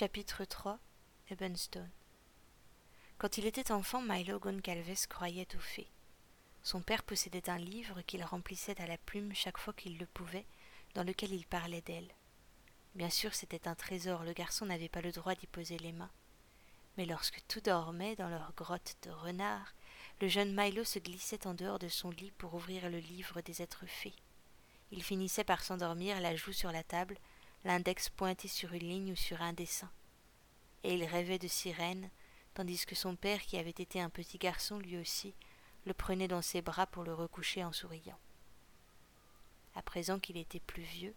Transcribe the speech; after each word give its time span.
Chapitre 0.00 0.46
3 0.46 0.78
Ebenstone 1.28 1.90
Quand 3.18 3.36
il 3.36 3.44
était 3.44 3.70
enfant, 3.70 4.00
Milo 4.00 4.38
Goncalves 4.38 5.06
croyait 5.10 5.54
aux 5.54 5.60
fées. 5.60 5.90
Son 6.62 6.80
père 6.80 7.02
possédait 7.02 7.50
un 7.50 7.58
livre 7.58 8.00
qu'il 8.06 8.24
remplissait 8.24 8.80
à 8.80 8.86
la 8.86 8.96
plume 8.96 9.34
chaque 9.34 9.58
fois 9.58 9.74
qu'il 9.74 9.98
le 9.98 10.06
pouvait, 10.06 10.46
dans 10.94 11.02
lequel 11.02 11.34
il 11.34 11.44
parlait 11.44 11.82
d'elle. 11.82 12.08
Bien 12.94 13.10
sûr, 13.10 13.34
c'était 13.34 13.68
un 13.68 13.74
trésor, 13.74 14.24
le 14.24 14.32
garçon 14.32 14.64
n'avait 14.64 14.88
pas 14.88 15.02
le 15.02 15.12
droit 15.12 15.34
d'y 15.34 15.46
poser 15.46 15.76
les 15.76 15.92
mains. 15.92 16.10
Mais 16.96 17.04
lorsque 17.04 17.42
tout 17.46 17.60
dormait 17.60 18.16
dans 18.16 18.30
leur 18.30 18.54
grotte 18.54 18.96
de 19.02 19.10
renard, 19.10 19.74
le 20.22 20.28
jeune 20.28 20.58
Milo 20.58 20.82
se 20.82 20.98
glissait 20.98 21.46
en 21.46 21.52
dehors 21.52 21.78
de 21.78 21.88
son 21.88 22.08
lit 22.08 22.32
pour 22.38 22.54
ouvrir 22.54 22.88
le 22.88 23.00
livre 23.00 23.42
des 23.42 23.60
êtres 23.60 23.84
fées. 23.84 24.16
Il 24.92 25.02
finissait 25.02 25.44
par 25.44 25.62
s'endormir, 25.62 26.22
la 26.22 26.34
joue 26.36 26.54
sur 26.54 26.72
la 26.72 26.84
table, 26.84 27.18
l'index 27.64 28.08
pointé 28.08 28.48
sur 28.48 28.72
une 28.72 28.88
ligne 28.88 29.12
ou 29.12 29.16
sur 29.16 29.42
un 29.42 29.52
dessin. 29.52 29.90
Et 30.84 30.94
il 30.94 31.04
rêvait 31.04 31.38
de 31.38 31.48
sirènes, 31.48 32.10
tandis 32.54 32.86
que 32.86 32.94
son 32.94 33.16
père, 33.16 33.42
qui 33.42 33.58
avait 33.58 33.70
été 33.70 34.00
un 34.00 34.10
petit 34.10 34.38
garçon 34.38 34.78
lui 34.78 34.96
aussi, 34.96 35.34
le 35.86 35.94
prenait 35.94 36.28
dans 36.28 36.42
ses 36.42 36.62
bras 36.62 36.86
pour 36.86 37.04
le 37.04 37.14
recoucher 37.14 37.64
en 37.64 37.72
souriant. 37.72 38.18
À 39.74 39.82
présent 39.82 40.18
qu'il 40.18 40.36
était 40.36 40.60
plus 40.60 40.82
vieux, 40.82 41.14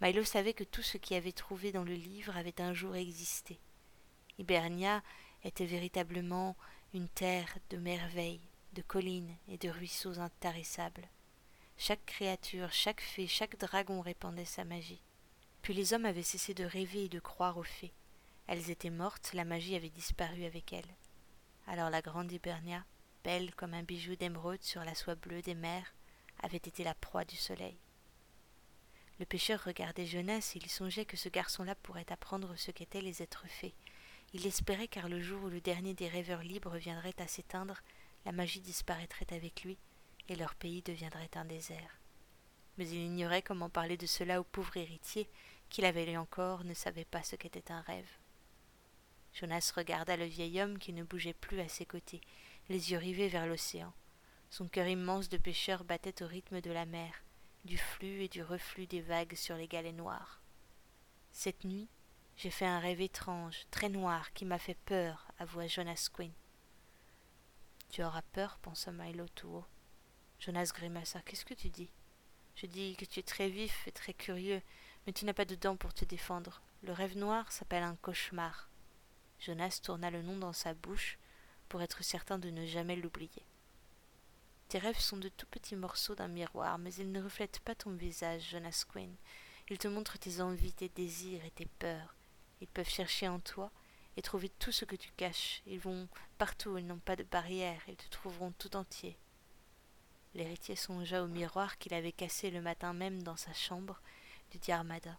Milo 0.00 0.24
savait 0.24 0.54
que 0.54 0.64
tout 0.64 0.82
ce 0.82 0.96
qu'il 0.96 1.16
avait 1.16 1.32
trouvé 1.32 1.72
dans 1.72 1.84
le 1.84 1.94
livre 1.94 2.36
avait 2.36 2.60
un 2.60 2.72
jour 2.72 2.96
existé. 2.96 3.58
Hibernia 4.38 5.02
était 5.44 5.66
véritablement 5.66 6.56
une 6.94 7.08
terre 7.08 7.58
de 7.68 7.76
merveilles, 7.76 8.40
de 8.72 8.82
collines 8.82 9.36
et 9.48 9.58
de 9.58 9.68
ruisseaux 9.68 10.18
intarissables. 10.18 11.08
Chaque 11.76 12.04
créature, 12.06 12.72
chaque 12.72 13.00
fée, 13.00 13.26
chaque 13.26 13.58
dragon 13.58 14.00
répandait 14.00 14.44
sa 14.44 14.64
magie. 14.64 15.02
Puis 15.62 15.74
les 15.74 15.92
hommes 15.92 16.06
avaient 16.06 16.22
cessé 16.22 16.54
de 16.54 16.64
rêver 16.64 17.04
et 17.04 17.08
de 17.08 17.20
croire 17.20 17.58
aux 17.58 17.62
fées. 17.62 17.92
Elles 18.46 18.70
étaient 18.70 18.90
mortes, 18.90 19.30
la 19.34 19.44
magie 19.44 19.76
avait 19.76 19.90
disparu 19.90 20.44
avec 20.44 20.72
elles. 20.72 20.96
Alors 21.66 21.90
la 21.90 22.02
grande 22.02 22.32
Hibernia, 22.32 22.84
belle 23.22 23.54
comme 23.54 23.74
un 23.74 23.82
bijou 23.82 24.16
d'émeraude 24.16 24.62
sur 24.62 24.82
la 24.82 24.94
soie 24.94 25.14
bleue 25.14 25.42
des 25.42 25.54
mers, 25.54 25.94
avait 26.42 26.56
été 26.56 26.82
la 26.82 26.94
proie 26.94 27.24
du 27.24 27.36
soleil. 27.36 27.78
Le 29.18 29.26
pêcheur 29.26 29.62
regardait 29.62 30.06
Jonas 30.06 30.52
et 30.54 30.58
il 30.58 30.70
songeait 30.70 31.04
que 31.04 31.18
ce 31.18 31.28
garçon-là 31.28 31.74
pourrait 31.74 32.10
apprendre 32.10 32.56
ce 32.56 32.70
qu'étaient 32.70 33.02
les 33.02 33.22
êtres 33.22 33.46
fées. 33.46 33.74
Il 34.32 34.46
espérait 34.46 34.88
car 34.88 35.08
le 35.08 35.20
jour 35.20 35.44
où 35.44 35.48
le 35.48 35.60
dernier 35.60 35.92
des 35.92 36.08
rêveurs 36.08 36.42
libres 36.42 36.76
viendrait 36.76 37.14
à 37.18 37.26
s'éteindre, 37.26 37.82
la 38.24 38.32
magie 38.32 38.60
disparaîtrait 38.60 39.32
avec 39.32 39.62
lui 39.62 39.78
et 40.28 40.36
leur 40.36 40.54
pays 40.54 40.82
deviendrait 40.82 41.30
un 41.34 41.44
désert 41.44 41.99
mais 42.78 42.88
il 42.88 43.02
ignorait 43.02 43.42
comment 43.42 43.68
parler 43.68 43.96
de 43.96 44.06
cela 44.06 44.40
au 44.40 44.44
pauvre 44.44 44.76
héritier, 44.76 45.28
qui 45.68 45.82
l'avait 45.82 46.06
lu 46.06 46.16
encore, 46.16 46.64
ne 46.64 46.74
savait 46.74 47.04
pas 47.04 47.22
ce 47.22 47.36
qu'était 47.36 47.72
un 47.72 47.80
rêve. 47.82 48.08
Jonas 49.32 49.72
regarda 49.74 50.16
le 50.16 50.24
vieil 50.24 50.60
homme 50.60 50.78
qui 50.78 50.92
ne 50.92 51.04
bougeait 51.04 51.34
plus 51.34 51.60
à 51.60 51.68
ses 51.68 51.86
côtés, 51.86 52.20
les 52.68 52.90
yeux 52.90 52.98
rivés 52.98 53.28
vers 53.28 53.46
l'océan. 53.46 53.92
Son 54.50 54.66
cœur 54.66 54.88
immense 54.88 55.28
de 55.28 55.36
pêcheur 55.36 55.84
battait 55.84 56.22
au 56.22 56.26
rythme 56.26 56.60
de 56.60 56.72
la 56.72 56.86
mer, 56.86 57.22
du 57.64 57.78
flux 57.78 58.22
et 58.22 58.28
du 58.28 58.42
reflux 58.42 58.86
des 58.86 59.00
vagues 59.00 59.34
sur 59.34 59.56
les 59.56 59.68
galets 59.68 59.94
noirs. 59.94 60.40
Cette 61.32 61.64
nuit, 61.64 61.88
j'ai 62.36 62.50
fait 62.50 62.66
un 62.66 62.80
rêve 62.80 63.00
étrange, 63.00 63.66
très 63.70 63.88
noir, 63.88 64.32
qui 64.32 64.44
m'a 64.44 64.58
fait 64.58 64.78
peur, 64.86 65.28
avoua 65.38 65.66
Jonas 65.66 66.08
Quinn. 66.12 66.32
Tu 67.90 68.02
auras 68.04 68.22
peur, 68.22 68.58
pensa 68.62 68.92
Milo 68.92 69.26
tout 69.34 69.48
haut. 69.48 69.66
Jonas 70.38 70.70
grimaça. 70.74 71.20
Qu'est-ce 71.22 71.44
que 71.44 71.54
tu 71.54 71.68
dis? 71.68 71.90
Je 72.60 72.66
dis 72.66 72.94
que 72.96 73.06
tu 73.06 73.20
es 73.20 73.22
très 73.22 73.48
vif 73.48 73.86
et 73.86 73.92
très 73.92 74.12
curieux, 74.12 74.60
mais 75.06 75.14
tu 75.14 75.24
n'as 75.24 75.32
pas 75.32 75.46
de 75.46 75.54
dents 75.54 75.76
pour 75.76 75.94
te 75.94 76.04
défendre. 76.04 76.60
Le 76.82 76.92
rêve 76.92 77.16
noir 77.16 77.50
s'appelle 77.52 77.82
un 77.82 77.96
cauchemar. 77.96 78.68
Jonas 79.38 79.80
tourna 79.82 80.10
le 80.10 80.20
nom 80.20 80.36
dans 80.36 80.52
sa 80.52 80.74
bouche 80.74 81.18
pour 81.70 81.80
être 81.80 82.04
certain 82.04 82.38
de 82.38 82.50
ne 82.50 82.66
jamais 82.66 82.96
l'oublier. 82.96 83.46
Tes 84.68 84.78
rêves 84.78 84.98
sont 84.98 85.16
de 85.16 85.30
tout 85.30 85.46
petits 85.46 85.74
morceaux 85.74 86.14
d'un 86.14 86.28
miroir, 86.28 86.78
mais 86.78 86.92
ils 86.94 87.10
ne 87.10 87.22
reflètent 87.22 87.60
pas 87.60 87.74
ton 87.74 87.92
visage, 87.92 88.50
Jonas 88.50 88.84
Quinn. 88.86 89.14
Ils 89.70 89.78
te 89.78 89.88
montrent 89.88 90.18
tes 90.18 90.42
envies, 90.42 90.74
tes 90.74 90.90
désirs 90.90 91.44
et 91.44 91.50
tes 91.50 91.66
peurs. 91.78 92.14
Ils 92.60 92.68
peuvent 92.68 92.88
chercher 92.88 93.26
en 93.26 93.40
toi 93.40 93.70
et 94.18 94.22
trouver 94.22 94.50
tout 94.50 94.72
ce 94.72 94.84
que 94.84 94.96
tu 94.96 95.10
caches. 95.16 95.62
Ils 95.64 95.80
vont 95.80 96.08
partout, 96.36 96.76
ils 96.76 96.86
n'ont 96.86 96.98
pas 96.98 97.16
de 97.16 97.22
barrière, 97.22 97.80
ils 97.88 97.96
te 97.96 98.08
trouveront 98.10 98.52
tout 98.58 98.76
entier. 98.76 99.16
L'héritier 100.34 100.76
songea 100.76 101.22
au 101.22 101.26
miroir 101.26 101.76
qu'il 101.78 101.92
avait 101.92 102.12
cassé 102.12 102.50
le 102.50 102.60
matin 102.60 102.92
même 102.92 103.22
dans 103.22 103.36
sa 103.36 103.52
chambre 103.52 104.00
du 104.50 104.58
Diarmada. 104.58 105.18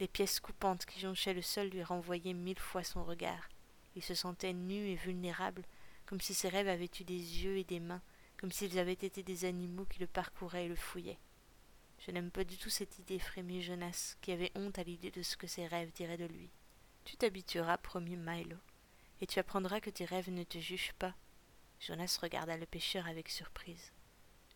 Les 0.00 0.08
pièces 0.08 0.40
coupantes 0.40 0.86
qui 0.86 0.98
jonchaient 0.98 1.34
le 1.34 1.42
sol 1.42 1.68
lui 1.68 1.82
renvoyaient 1.82 2.34
mille 2.34 2.58
fois 2.58 2.82
son 2.82 3.04
regard. 3.04 3.48
Il 3.94 4.02
se 4.02 4.14
sentait 4.14 4.52
nu 4.52 4.88
et 4.88 4.96
vulnérable, 4.96 5.64
comme 6.06 6.20
si 6.20 6.34
ses 6.34 6.48
rêves 6.48 6.68
avaient 6.68 6.90
eu 7.00 7.04
des 7.04 7.44
yeux 7.44 7.58
et 7.58 7.64
des 7.64 7.80
mains, 7.80 8.02
comme 8.38 8.50
s'ils 8.50 8.78
avaient 8.78 8.92
été 8.92 9.22
des 9.22 9.44
animaux 9.44 9.84
qui 9.84 10.00
le 10.00 10.06
parcouraient 10.06 10.64
et 10.64 10.68
le 10.68 10.76
fouillaient. 10.76 11.18
Je 11.98 12.10
n'aime 12.10 12.30
pas 12.30 12.44
du 12.44 12.56
tout 12.56 12.70
cette 12.70 12.98
idée, 12.98 13.18
frémit 13.18 13.62
Jonas, 13.62 14.16
qui 14.22 14.32
avait 14.32 14.52
honte 14.54 14.78
à 14.78 14.82
l'idée 14.82 15.10
de 15.10 15.22
ce 15.22 15.36
que 15.36 15.46
ses 15.46 15.66
rêves 15.66 15.92
diraient 15.92 16.16
de 16.16 16.24
lui. 16.24 16.50
Tu 17.04 17.16
t'habitueras, 17.16 17.76
promit 17.76 18.16
Milo, 18.16 18.56
et 19.20 19.26
tu 19.26 19.38
apprendras 19.38 19.80
que 19.80 19.90
tes 19.90 20.06
rêves 20.06 20.30
ne 20.30 20.44
te 20.44 20.58
jugent 20.58 20.94
pas. 20.98 21.14
Jonas 21.78 22.18
regarda 22.20 22.56
le 22.56 22.66
pêcheur 22.66 23.06
avec 23.06 23.28
surprise. 23.28 23.92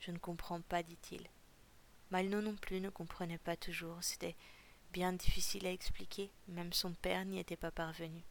Je 0.04 0.10
ne 0.10 0.18
comprends 0.18 0.60
pas, 0.60 0.82
dit-il. 0.82 1.22
Malno 2.10 2.42
non 2.42 2.56
plus 2.56 2.80
ne 2.82 2.90
comprenait 2.90 3.38
pas 3.38 3.56
toujours, 3.56 3.96
c'était 4.02 4.36
bien 4.92 5.14
difficile 5.14 5.66
à 5.66 5.72
expliquer, 5.72 6.30
même 6.46 6.74
son 6.74 6.92
père 6.92 7.24
n'y 7.24 7.38
était 7.38 7.56
pas 7.56 7.70
parvenu. 7.70 8.22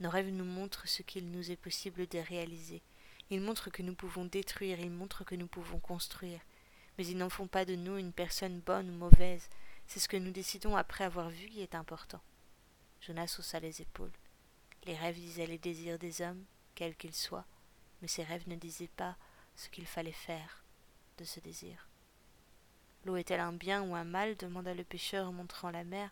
Nos 0.00 0.08
rêves 0.08 0.30
nous 0.30 0.46
montrent 0.46 0.88
ce 0.88 1.02
qu'il 1.02 1.30
nous 1.30 1.50
est 1.50 1.56
possible 1.56 2.06
de 2.06 2.18
réaliser. 2.18 2.80
Ils 3.28 3.42
montrent 3.42 3.68
que 3.68 3.82
nous 3.82 3.94
pouvons 3.94 4.24
détruire, 4.24 4.80
ils 4.80 4.90
montrent 4.90 5.24
que 5.24 5.34
nous 5.34 5.46
pouvons 5.46 5.78
construire. 5.78 6.40
Mais 6.96 7.06
ils 7.06 7.18
n'en 7.18 7.28
font 7.28 7.48
pas 7.48 7.66
de 7.66 7.76
nous 7.76 7.98
une 7.98 8.12
personne 8.14 8.60
bonne 8.60 8.88
ou 8.88 8.96
mauvaise. 8.96 9.50
C'est 9.86 10.00
ce 10.00 10.08
que 10.08 10.16
nous 10.16 10.30
décidons 10.30 10.74
après 10.74 11.04
avoir 11.04 11.28
vu 11.28 11.48
qui 11.48 11.60
est 11.60 11.74
important. 11.74 12.22
Jonas 13.02 13.36
haussa 13.38 13.60
les 13.60 13.82
épaules. 13.82 14.12
Les 14.84 14.96
rêves 14.96 15.16
disaient 15.16 15.46
les 15.46 15.58
désirs 15.58 15.98
des 15.98 16.22
hommes, 16.22 16.44
quels 16.74 16.96
qu'ils 16.96 17.14
soient, 17.14 17.46
mais 18.00 18.08
ces 18.08 18.22
rêves 18.22 18.48
ne 18.48 18.56
disaient 18.56 18.88
pas 18.96 19.18
ce 19.56 19.68
qu'il 19.68 19.86
fallait 19.86 20.12
faire 20.12 20.64
de 21.18 21.24
ce 21.24 21.40
désir. 21.40 21.88
L'eau 23.04 23.16
est-elle 23.16 23.40
un 23.40 23.52
bien 23.52 23.82
ou 23.82 23.94
un 23.94 24.04
mal 24.04 24.36
demanda 24.36 24.74
le 24.74 24.84
pêcheur 24.84 25.28
en 25.28 25.32
montrant 25.32 25.70
la 25.70 25.84
mer. 25.84 26.10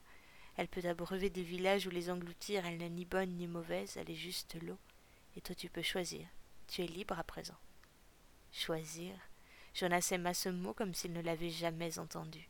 Elle 0.57 0.69
peut 0.69 0.89
abreuver 0.89 1.31
des 1.31 1.43
villages 1.43 1.87
ou 1.87 1.91
les 1.91 2.11
engloutir, 2.11 2.65
elle 2.65 2.79
n'est 2.79 2.91
ni 2.91 3.05
bonne 3.05 3.37
ni 3.37 3.47
mauvaise, 3.47 3.97
elle 3.97 4.11
est 4.11 4.15
juste 4.15 4.57
l'eau. 4.63 4.79
Et 5.37 5.41
toi 5.41 5.55
tu 5.55 5.69
peux 5.69 5.83
choisir. 5.83 6.27
Tu 6.69 6.83
es 6.83 6.87
libre 6.87 7.19
à 7.19 7.25
présent. 7.25 7.59
Choisir. 8.53 9.15
Jonas 9.75 10.09
aima 10.13 10.33
ce 10.33 10.49
mot 10.49 10.73
comme 10.73 10.95
s'il 10.95 11.13
ne 11.13 11.21
l'avait 11.21 11.51
jamais 11.51 11.99
entendu. 11.99 12.49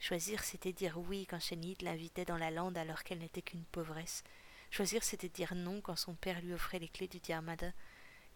Choisir, 0.00 0.42
c'était 0.44 0.72
dire 0.72 0.98
oui 0.98 1.26
quand 1.26 1.40
Chénide 1.40 1.82
l'invitait 1.82 2.24
dans 2.24 2.36
la 2.36 2.50
lande 2.50 2.76
alors 2.76 3.02
qu'elle 3.04 3.18
n'était 3.18 3.42
qu'une 3.42 3.64
pauvresse. 3.64 4.24
Choisir, 4.70 5.02
c'était 5.02 5.28
dire 5.28 5.54
non 5.54 5.80
quand 5.80 5.96
son 5.96 6.14
père 6.14 6.40
lui 6.40 6.52
offrait 6.52 6.78
les 6.78 6.88
clés 6.88 7.08
du 7.08 7.20
Diarmada 7.20 7.72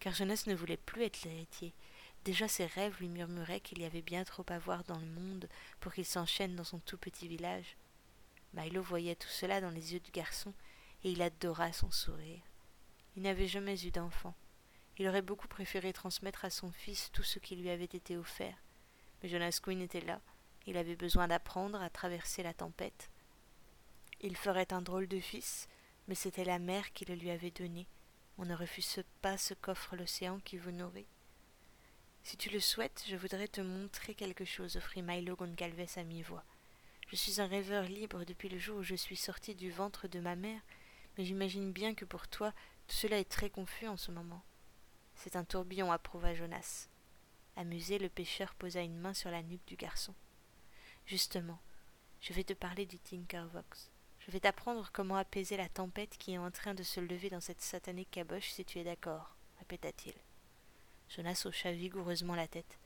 car 0.03 0.13
Jonas 0.13 0.43
ne 0.47 0.53
voulait 0.53 0.75
plus 0.75 1.03
être 1.03 1.23
l'héritier. 1.23 1.73
Déjà 2.25 2.49
ses 2.49 2.65
rêves 2.65 2.99
lui 2.99 3.07
murmuraient 3.07 3.61
qu'il 3.61 3.79
y 3.79 3.85
avait 3.85 4.01
bien 4.01 4.25
trop 4.25 4.43
à 4.49 4.59
voir 4.59 4.83
dans 4.83 4.99
le 4.99 5.05
monde 5.05 5.47
pour 5.79 5.93
qu'il 5.93 6.03
s'enchaîne 6.03 6.57
dans 6.57 6.65
son 6.65 6.79
tout 6.79 6.97
petit 6.97 7.29
village. 7.29 7.77
Milo 8.53 8.83
voyait 8.83 9.15
tout 9.15 9.29
cela 9.29 9.61
dans 9.61 9.69
les 9.69 9.93
yeux 9.93 10.01
du 10.01 10.11
garçon, 10.11 10.53
et 11.05 11.11
il 11.11 11.21
adora 11.21 11.71
son 11.71 11.89
sourire. 11.89 12.41
Il 13.15 13.23
n'avait 13.23 13.47
jamais 13.47 13.81
eu 13.85 13.91
d'enfant. 13.91 14.35
Il 14.97 15.07
aurait 15.07 15.21
beaucoup 15.21 15.47
préféré 15.47 15.93
transmettre 15.93 16.43
à 16.43 16.49
son 16.49 16.73
fils 16.73 17.09
tout 17.13 17.23
ce 17.23 17.39
qui 17.39 17.55
lui 17.55 17.69
avait 17.69 17.85
été 17.85 18.17
offert. 18.17 18.57
Mais 19.21 19.29
Jonas 19.29 19.61
Quinn 19.63 19.79
était 19.79 20.01
là. 20.01 20.19
Il 20.65 20.75
avait 20.75 20.97
besoin 20.97 21.29
d'apprendre 21.29 21.81
à 21.81 21.89
traverser 21.89 22.43
la 22.43 22.53
tempête. 22.53 23.09
Il 24.19 24.35
ferait 24.35 24.73
un 24.73 24.81
drôle 24.81 25.07
de 25.07 25.21
fils, 25.21 25.69
mais 26.09 26.15
c'était 26.15 26.43
la 26.43 26.59
mère 26.59 26.91
qui 26.91 27.05
le 27.05 27.15
lui 27.15 27.29
avait 27.29 27.51
donné, 27.51 27.87
on 28.37 28.45
ne 28.45 28.55
refuse 28.55 29.03
pas 29.21 29.37
ce 29.37 29.53
qu'offre 29.53 29.95
l'océan 29.95 30.39
qui 30.39 30.57
vous 30.57 30.71
nourrit. 30.71 31.07
Si 32.23 32.37
tu 32.37 32.49
le 32.49 32.59
souhaites, 32.59 33.03
je 33.07 33.15
voudrais 33.15 33.47
te 33.47 33.61
montrer 33.61 34.15
quelque 34.15 34.45
chose, 34.45 34.77
offrit 34.77 35.01
Milo 35.01 35.35
Goncalves 35.35 35.97
à 35.97 36.03
mi-voix. 36.03 36.43
Je 37.09 37.15
suis 37.15 37.41
un 37.41 37.47
rêveur 37.47 37.83
libre 37.83 38.23
depuis 38.23 38.49
le 38.49 38.57
jour 38.57 38.77
où 38.79 38.83
je 38.83 38.95
suis 38.95 39.17
sorti 39.17 39.55
du 39.55 39.69
ventre 39.69 40.07
de 40.07 40.19
ma 40.19 40.35
mère, 40.35 40.61
mais 41.17 41.25
j'imagine 41.25 41.71
bien 41.71 41.93
que 41.93 42.05
pour 42.05 42.27
toi 42.27 42.53
tout 42.87 42.95
cela 42.95 43.19
est 43.19 43.29
très 43.29 43.49
confus 43.49 43.87
en 43.87 43.97
ce 43.97 44.11
moment. 44.11 44.43
C'est 45.15 45.35
un 45.35 45.43
tourbillon, 45.43 45.91
approuva 45.91 46.33
Jonas. 46.33 46.89
Amusé, 47.55 47.99
le 47.99 48.09
pêcheur 48.09 48.55
posa 48.55 48.81
une 48.81 48.97
main 48.97 49.13
sur 49.13 49.29
la 49.29 49.43
nuque 49.43 49.65
du 49.67 49.75
garçon. 49.75 50.15
Justement, 51.05 51.61
je 52.19 52.33
vais 52.33 52.43
te 52.43 52.53
parler 52.53 52.85
du 52.85 52.99
Tinkervox. 52.99 53.92
Je 54.25 54.31
vais 54.31 54.39
t'apprendre 54.39 54.89
comment 54.93 55.17
apaiser 55.17 55.57
la 55.57 55.67
tempête 55.67 56.17
qui 56.17 56.33
est 56.33 56.37
en 56.37 56.49
train 56.49 56.73
de 56.73 56.83
se 56.83 57.01
lever 57.01 57.29
dans 57.29 57.41
cette 57.41 57.61
satanée 57.61 58.05
caboche 58.05 58.51
si 58.51 58.63
tu 58.63 58.79
es 58.79 58.83
d'accord, 58.85 59.35
répéta-t-il. 59.59 60.13
Jonas 61.09 61.43
hocha 61.45 61.73
vigoureusement 61.73 62.35
la 62.35 62.47
tête. 62.47 62.79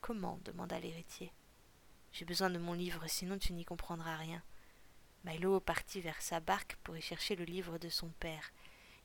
Comment 0.00 0.40
demanda 0.44 0.80
l'héritier. 0.80 1.30
J'ai 2.12 2.24
besoin 2.24 2.48
de 2.48 2.58
mon 2.58 2.72
livre, 2.72 3.04
sinon 3.06 3.38
tu 3.38 3.52
n'y 3.52 3.66
comprendras 3.66 4.16
rien. 4.16 4.42
Milo 5.24 5.60
partit 5.60 6.00
vers 6.00 6.22
sa 6.22 6.40
barque 6.40 6.76
pour 6.82 6.96
y 6.96 7.02
chercher 7.02 7.36
le 7.36 7.44
livre 7.44 7.76
de 7.76 7.90
son 7.90 8.08
père. 8.08 8.50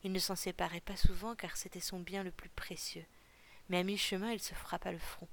Il 0.04 0.12
ne 0.12 0.18
s'en 0.18 0.36
séparait 0.36 0.80
pas 0.80 0.96
souvent 0.96 1.34
car 1.34 1.56
c'était 1.56 1.80
son 1.80 2.00
bien 2.00 2.22
le 2.22 2.30
plus 2.30 2.48
précieux. 2.48 3.04
Mais 3.68 3.78
à 3.78 3.82
mi-chemin, 3.82 4.32
il 4.32 4.40
se 4.40 4.54
frappa 4.54 4.90
le 4.90 4.98
front. 4.98 5.28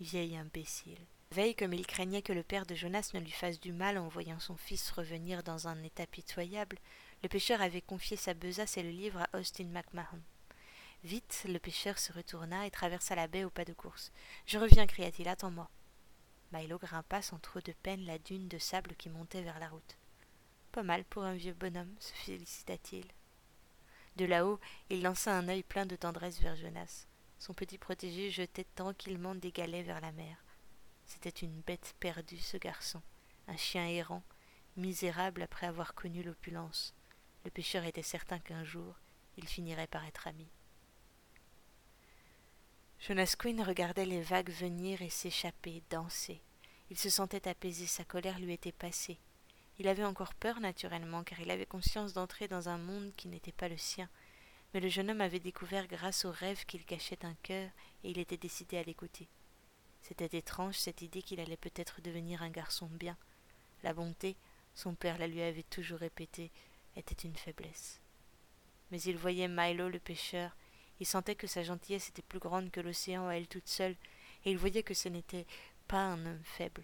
Vieil 0.00 0.36
imbécile. 0.36 1.06
Veille, 1.32 1.54
comme 1.54 1.72
il 1.72 1.86
craignait 1.86 2.22
que 2.22 2.32
le 2.32 2.42
père 2.42 2.66
de 2.66 2.74
Jonas 2.74 3.12
ne 3.14 3.20
lui 3.20 3.30
fasse 3.30 3.60
du 3.60 3.72
mal 3.72 3.98
en 3.98 4.08
voyant 4.08 4.40
son 4.40 4.56
fils 4.56 4.90
revenir 4.90 5.44
dans 5.44 5.68
un 5.68 5.80
état 5.84 6.04
pitoyable, 6.04 6.76
le 7.22 7.28
pêcheur 7.28 7.62
avait 7.62 7.80
confié 7.80 8.16
sa 8.16 8.34
besace 8.34 8.76
et 8.76 8.82
le 8.82 8.90
livre 8.90 9.20
à 9.20 9.38
Austin 9.38 9.66
McMahon. 9.66 10.20
Vite, 11.04 11.46
le 11.48 11.60
pêcheur 11.60 12.00
se 12.00 12.12
retourna 12.12 12.66
et 12.66 12.72
traversa 12.72 13.14
la 13.14 13.28
baie 13.28 13.44
au 13.44 13.50
pas 13.50 13.64
de 13.64 13.72
course. 13.72 14.10
Je 14.44 14.58
reviens, 14.58 14.88
cria-t-il, 14.88 15.28
attends-moi. 15.28 15.70
Milo 16.52 16.78
grimpa 16.78 17.22
sans 17.22 17.38
trop 17.38 17.60
de 17.60 17.72
peine 17.80 18.04
la 18.06 18.18
dune 18.18 18.48
de 18.48 18.58
sable 18.58 18.96
qui 18.96 19.08
montait 19.08 19.42
vers 19.42 19.60
la 19.60 19.68
route. 19.68 19.98
Pas 20.72 20.82
mal 20.82 21.04
pour 21.04 21.22
un 21.22 21.34
vieux 21.34 21.54
bonhomme, 21.54 21.94
se 22.00 22.12
félicita-t-il. 22.12 23.06
De 24.16 24.24
là-haut, 24.24 24.58
il 24.88 25.02
lança 25.02 25.32
un 25.38 25.48
œil 25.48 25.62
plein 25.62 25.86
de 25.86 25.94
tendresse 25.94 26.40
vers 26.40 26.56
Jonas. 26.56 27.06
Son 27.38 27.54
petit 27.54 27.78
protégé 27.78 28.32
jetait 28.32 28.66
tranquillement 28.74 29.36
des 29.36 29.52
galets 29.52 29.86
vers 29.86 30.00
la 30.00 30.10
mer. 30.10 30.36
C'était 31.10 31.44
une 31.44 31.60
bête 31.62 31.96
perdue, 31.98 32.38
ce 32.38 32.56
garçon, 32.56 33.02
un 33.48 33.56
chien 33.56 33.84
errant, 33.84 34.22
misérable 34.76 35.42
après 35.42 35.66
avoir 35.66 35.94
connu 35.94 36.22
l'opulence. 36.22 36.94
Le 37.44 37.50
pêcheur 37.50 37.84
était 37.84 38.04
certain 38.04 38.38
qu'un 38.38 38.62
jour, 38.62 38.94
il 39.36 39.48
finirait 39.48 39.88
par 39.88 40.04
être 40.04 40.28
ami. 40.28 40.46
Jonas 43.00 43.34
Quinn 43.36 43.60
regardait 43.60 44.06
les 44.06 44.22
vagues 44.22 44.50
venir 44.50 45.02
et 45.02 45.10
s'échapper, 45.10 45.82
danser. 45.90 46.40
Il 46.90 46.96
se 46.96 47.10
sentait 47.10 47.48
apaisé, 47.48 47.86
sa 47.86 48.04
colère 48.04 48.38
lui 48.38 48.52
était 48.52 48.70
passée. 48.70 49.18
Il 49.80 49.88
avait 49.88 50.04
encore 50.04 50.34
peur 50.34 50.60
naturellement, 50.60 51.24
car 51.24 51.40
il 51.40 51.50
avait 51.50 51.66
conscience 51.66 52.12
d'entrer 52.12 52.46
dans 52.46 52.68
un 52.68 52.78
monde 52.78 53.10
qui 53.16 53.26
n'était 53.26 53.50
pas 53.50 53.68
le 53.68 53.78
sien. 53.78 54.08
Mais 54.72 54.80
le 54.80 54.88
jeune 54.88 55.10
homme 55.10 55.20
avait 55.20 55.40
découvert 55.40 55.88
grâce 55.88 56.24
au 56.24 56.30
rêve 56.30 56.64
qu'il 56.66 56.84
cachait 56.84 57.24
un 57.24 57.34
cœur, 57.42 57.68
et 58.04 58.10
il 58.10 58.18
était 58.20 58.36
décidé 58.36 58.78
à 58.78 58.84
l'écouter. 58.84 59.28
C'était 60.02 60.38
étrange 60.38 60.78
cette 60.78 61.02
idée 61.02 61.22
qu'il 61.22 61.40
allait 61.40 61.56
peut-être 61.56 62.00
devenir 62.00 62.42
un 62.42 62.50
garçon 62.50 62.86
bien. 62.86 63.16
La 63.82 63.92
bonté, 63.92 64.36
son 64.74 64.94
père 64.94 65.18
la 65.18 65.26
lui 65.26 65.42
avait 65.42 65.62
toujours 65.62 65.98
répété, 65.98 66.50
était 66.96 67.26
une 67.26 67.36
faiblesse. 67.36 68.00
Mais 68.90 69.00
il 69.02 69.16
voyait 69.16 69.48
Milo 69.48 69.88
le 69.88 69.98
pêcheur, 69.98 70.56
il 71.00 71.06
sentait 71.06 71.34
que 71.34 71.46
sa 71.46 71.62
gentillesse 71.62 72.08
était 72.08 72.22
plus 72.22 72.38
grande 72.38 72.70
que 72.70 72.80
l'océan 72.80 73.28
à 73.28 73.34
elle 73.34 73.48
toute 73.48 73.68
seule, 73.68 73.96
et 74.44 74.50
il 74.50 74.58
voyait 74.58 74.82
que 74.82 74.94
ce 74.94 75.08
n'était 75.08 75.46
pas 75.88 76.02
un 76.02 76.26
homme 76.26 76.44
faible. 76.44 76.82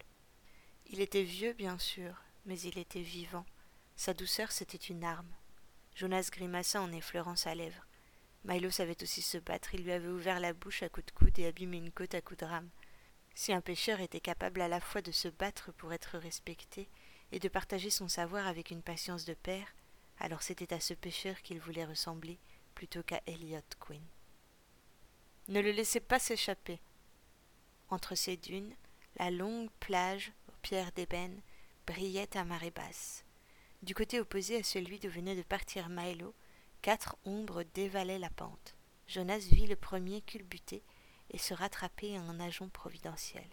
Il 0.86 1.00
était 1.00 1.22
vieux, 1.22 1.52
bien 1.52 1.78
sûr, 1.78 2.22
mais 2.46 2.58
il 2.60 2.78
était 2.78 3.02
vivant. 3.02 3.44
Sa 3.96 4.14
douceur, 4.14 4.52
c'était 4.52 4.76
une 4.76 5.04
arme. 5.04 5.30
Jonas 5.94 6.28
grimaça 6.30 6.80
en 6.80 6.92
effleurant 6.92 7.36
sa 7.36 7.54
lèvre. 7.54 7.86
Milo 8.44 8.70
savait 8.70 9.02
aussi 9.02 9.22
se 9.22 9.38
battre, 9.38 9.74
il 9.74 9.82
lui 9.82 9.92
avait 9.92 10.08
ouvert 10.08 10.38
la 10.38 10.52
bouche 10.52 10.82
à 10.82 10.88
coups 10.88 11.06
de 11.06 11.10
coude 11.12 11.38
et 11.38 11.46
abîmé 11.46 11.78
une 11.78 11.90
côte 11.90 12.14
à 12.14 12.20
coups 12.20 12.40
de 12.40 12.46
rame. 12.46 12.68
Si 13.38 13.52
un 13.52 13.60
pêcheur 13.60 14.00
était 14.00 14.18
capable 14.18 14.62
à 14.62 14.66
la 14.66 14.80
fois 14.80 15.02
de 15.02 15.12
se 15.12 15.28
battre 15.28 15.70
pour 15.72 15.92
être 15.92 16.16
respecté 16.16 16.88
et 17.32 17.38
de 17.38 17.50
partager 17.50 17.90
son 17.90 18.08
savoir 18.08 18.46
avec 18.46 18.70
une 18.70 18.80
patience 18.80 19.26
de 19.26 19.34
père, 19.34 19.74
alors 20.18 20.40
c'était 20.40 20.72
à 20.72 20.80
ce 20.80 20.94
pêcheur 20.94 21.42
qu'il 21.42 21.60
voulait 21.60 21.84
ressembler 21.84 22.38
plutôt 22.74 23.02
qu'à 23.02 23.20
Elliot 23.26 23.60
Quinn. 23.78 24.00
Ne 25.48 25.60
le 25.60 25.70
laissez 25.70 26.00
pas 26.00 26.18
s'échapper. 26.18 26.80
Entre 27.90 28.14
ces 28.14 28.38
dunes, 28.38 28.74
la 29.18 29.30
longue 29.30 29.68
plage 29.80 30.32
aux 30.48 30.56
pierres 30.62 30.92
d'ébène 30.92 31.38
brillait 31.86 32.34
à 32.38 32.44
marée 32.44 32.70
basse. 32.70 33.22
Du 33.82 33.94
côté 33.94 34.18
opposé 34.18 34.56
à 34.56 34.62
celui 34.62 34.98
d'où 34.98 35.10
venait 35.10 35.36
de 35.36 35.42
partir 35.42 35.90
Milo, 35.90 36.32
quatre 36.80 37.18
ombres 37.26 37.64
dévalaient 37.74 38.18
la 38.18 38.30
pente. 38.30 38.74
Jonas 39.08 39.46
vit 39.50 39.66
le 39.66 39.76
premier 39.76 40.22
culbuter 40.22 40.82
et 41.30 41.38
se 41.38 41.54
rattraper 41.54 42.16
à 42.16 42.20
un 42.20 42.34
nageon 42.34 42.68
providentiel. 42.68 43.48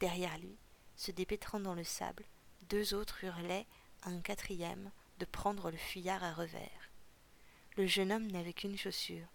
Derrière 0.00 0.38
lui, 0.38 0.56
se 0.96 1.10
dépêtrant 1.10 1.60
dans 1.60 1.74
le 1.74 1.84
sable, 1.84 2.24
deux 2.68 2.94
autres 2.94 3.24
hurlaient 3.24 3.66
à 4.02 4.10
un 4.10 4.20
quatrième 4.20 4.90
de 5.18 5.24
prendre 5.24 5.70
le 5.70 5.76
fuyard 5.76 6.24
à 6.24 6.32
revers. 6.32 6.90
Le 7.76 7.86
jeune 7.86 8.12
homme 8.12 8.30
n'avait 8.30 8.52
qu'une 8.52 8.76
chaussure. 8.76 9.26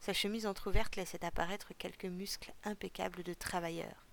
Sa 0.00 0.12
chemise 0.12 0.46
entr'ouverte 0.46 0.96
laissait 0.96 1.24
apparaître 1.24 1.72
quelques 1.78 2.04
muscles 2.04 2.52
impeccables 2.64 3.22
de 3.22 3.34
travailleur. 3.34 4.06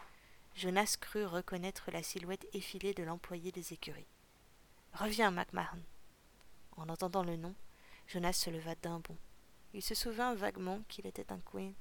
Jonas 0.55 0.97
crut 0.99 1.27
reconnaître 1.27 1.91
la 1.91 2.03
silhouette 2.03 2.47
effilée 2.53 2.93
de 2.93 3.03
l'employé 3.03 3.51
des 3.51 3.73
écuries. 3.73 4.07
Reviens, 4.93 5.31
MacMahon. 5.31 5.81
En 6.77 6.89
entendant 6.89 7.23
le 7.23 7.35
nom, 7.35 7.55
Jonas 8.07 8.33
se 8.33 8.49
leva 8.49 8.75
d'un 8.75 8.99
bond. 8.99 9.17
Il 9.73 9.81
se 9.81 9.95
souvint 9.95 10.35
vaguement 10.35 10.81
qu'il 10.87 11.07
était 11.07 11.31
un 11.31 11.39
Queen 11.39 11.73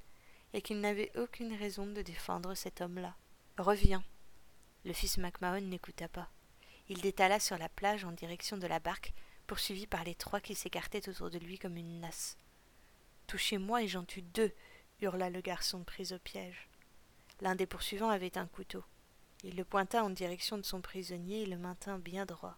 et 0.53 0.63
qu'il 0.63 0.81
n'avait 0.81 1.17
aucune 1.17 1.55
raison 1.55 1.87
de 1.87 2.03
défendre 2.03 2.55
cet 2.55 2.81
homme-là. 2.81 3.17
Reviens. 3.59 4.05
Le 4.85 4.93
fils 4.93 5.19
MacMahon 5.19 5.61
n'écouta 5.61 6.09
pas. 6.09 6.29
Il 6.89 7.01
détala 7.01 7.41
sur 7.41 7.59
la 7.59 7.69
plage 7.69 8.05
en 8.05 8.13
direction 8.13 8.57
de 8.57 8.67
la 8.67 8.81
barque, 8.81 9.15
poursuivi 9.47 9.87
par 9.87 10.05
les 10.05 10.15
trois 10.15 10.41
qui 10.41 10.55
s'écartaient 10.55 11.09
autour 11.09 11.31
de 11.31 11.39
lui 11.39 11.59
comme 11.59 11.77
une 11.77 12.01
nasse. 12.01 12.37
Touchez-moi 13.27 13.83
et 13.83 13.89
j'en 13.89 14.05
tue 14.05 14.23
deux, 14.23 14.53
hurla 15.01 15.31
le 15.31 15.41
garçon 15.41 15.85
pris 15.85 16.13
au 16.13 16.19
piège. 16.19 16.69
L'un 17.41 17.55
des 17.55 17.67
poursuivants 17.67 18.11
avait 18.11 18.39
un 18.39 18.47
couteau. 18.47 18.85
Il 19.45 19.57
le 19.57 19.65
pointa 19.65 20.05
en 20.05 20.11
direction 20.11 20.59
de 20.59 20.63
son 20.63 20.81
prisonnier 20.81 21.43
et 21.43 21.47
le 21.47 21.59
maintint 21.59 21.99
bien 21.99 22.27
droit. 22.27 22.57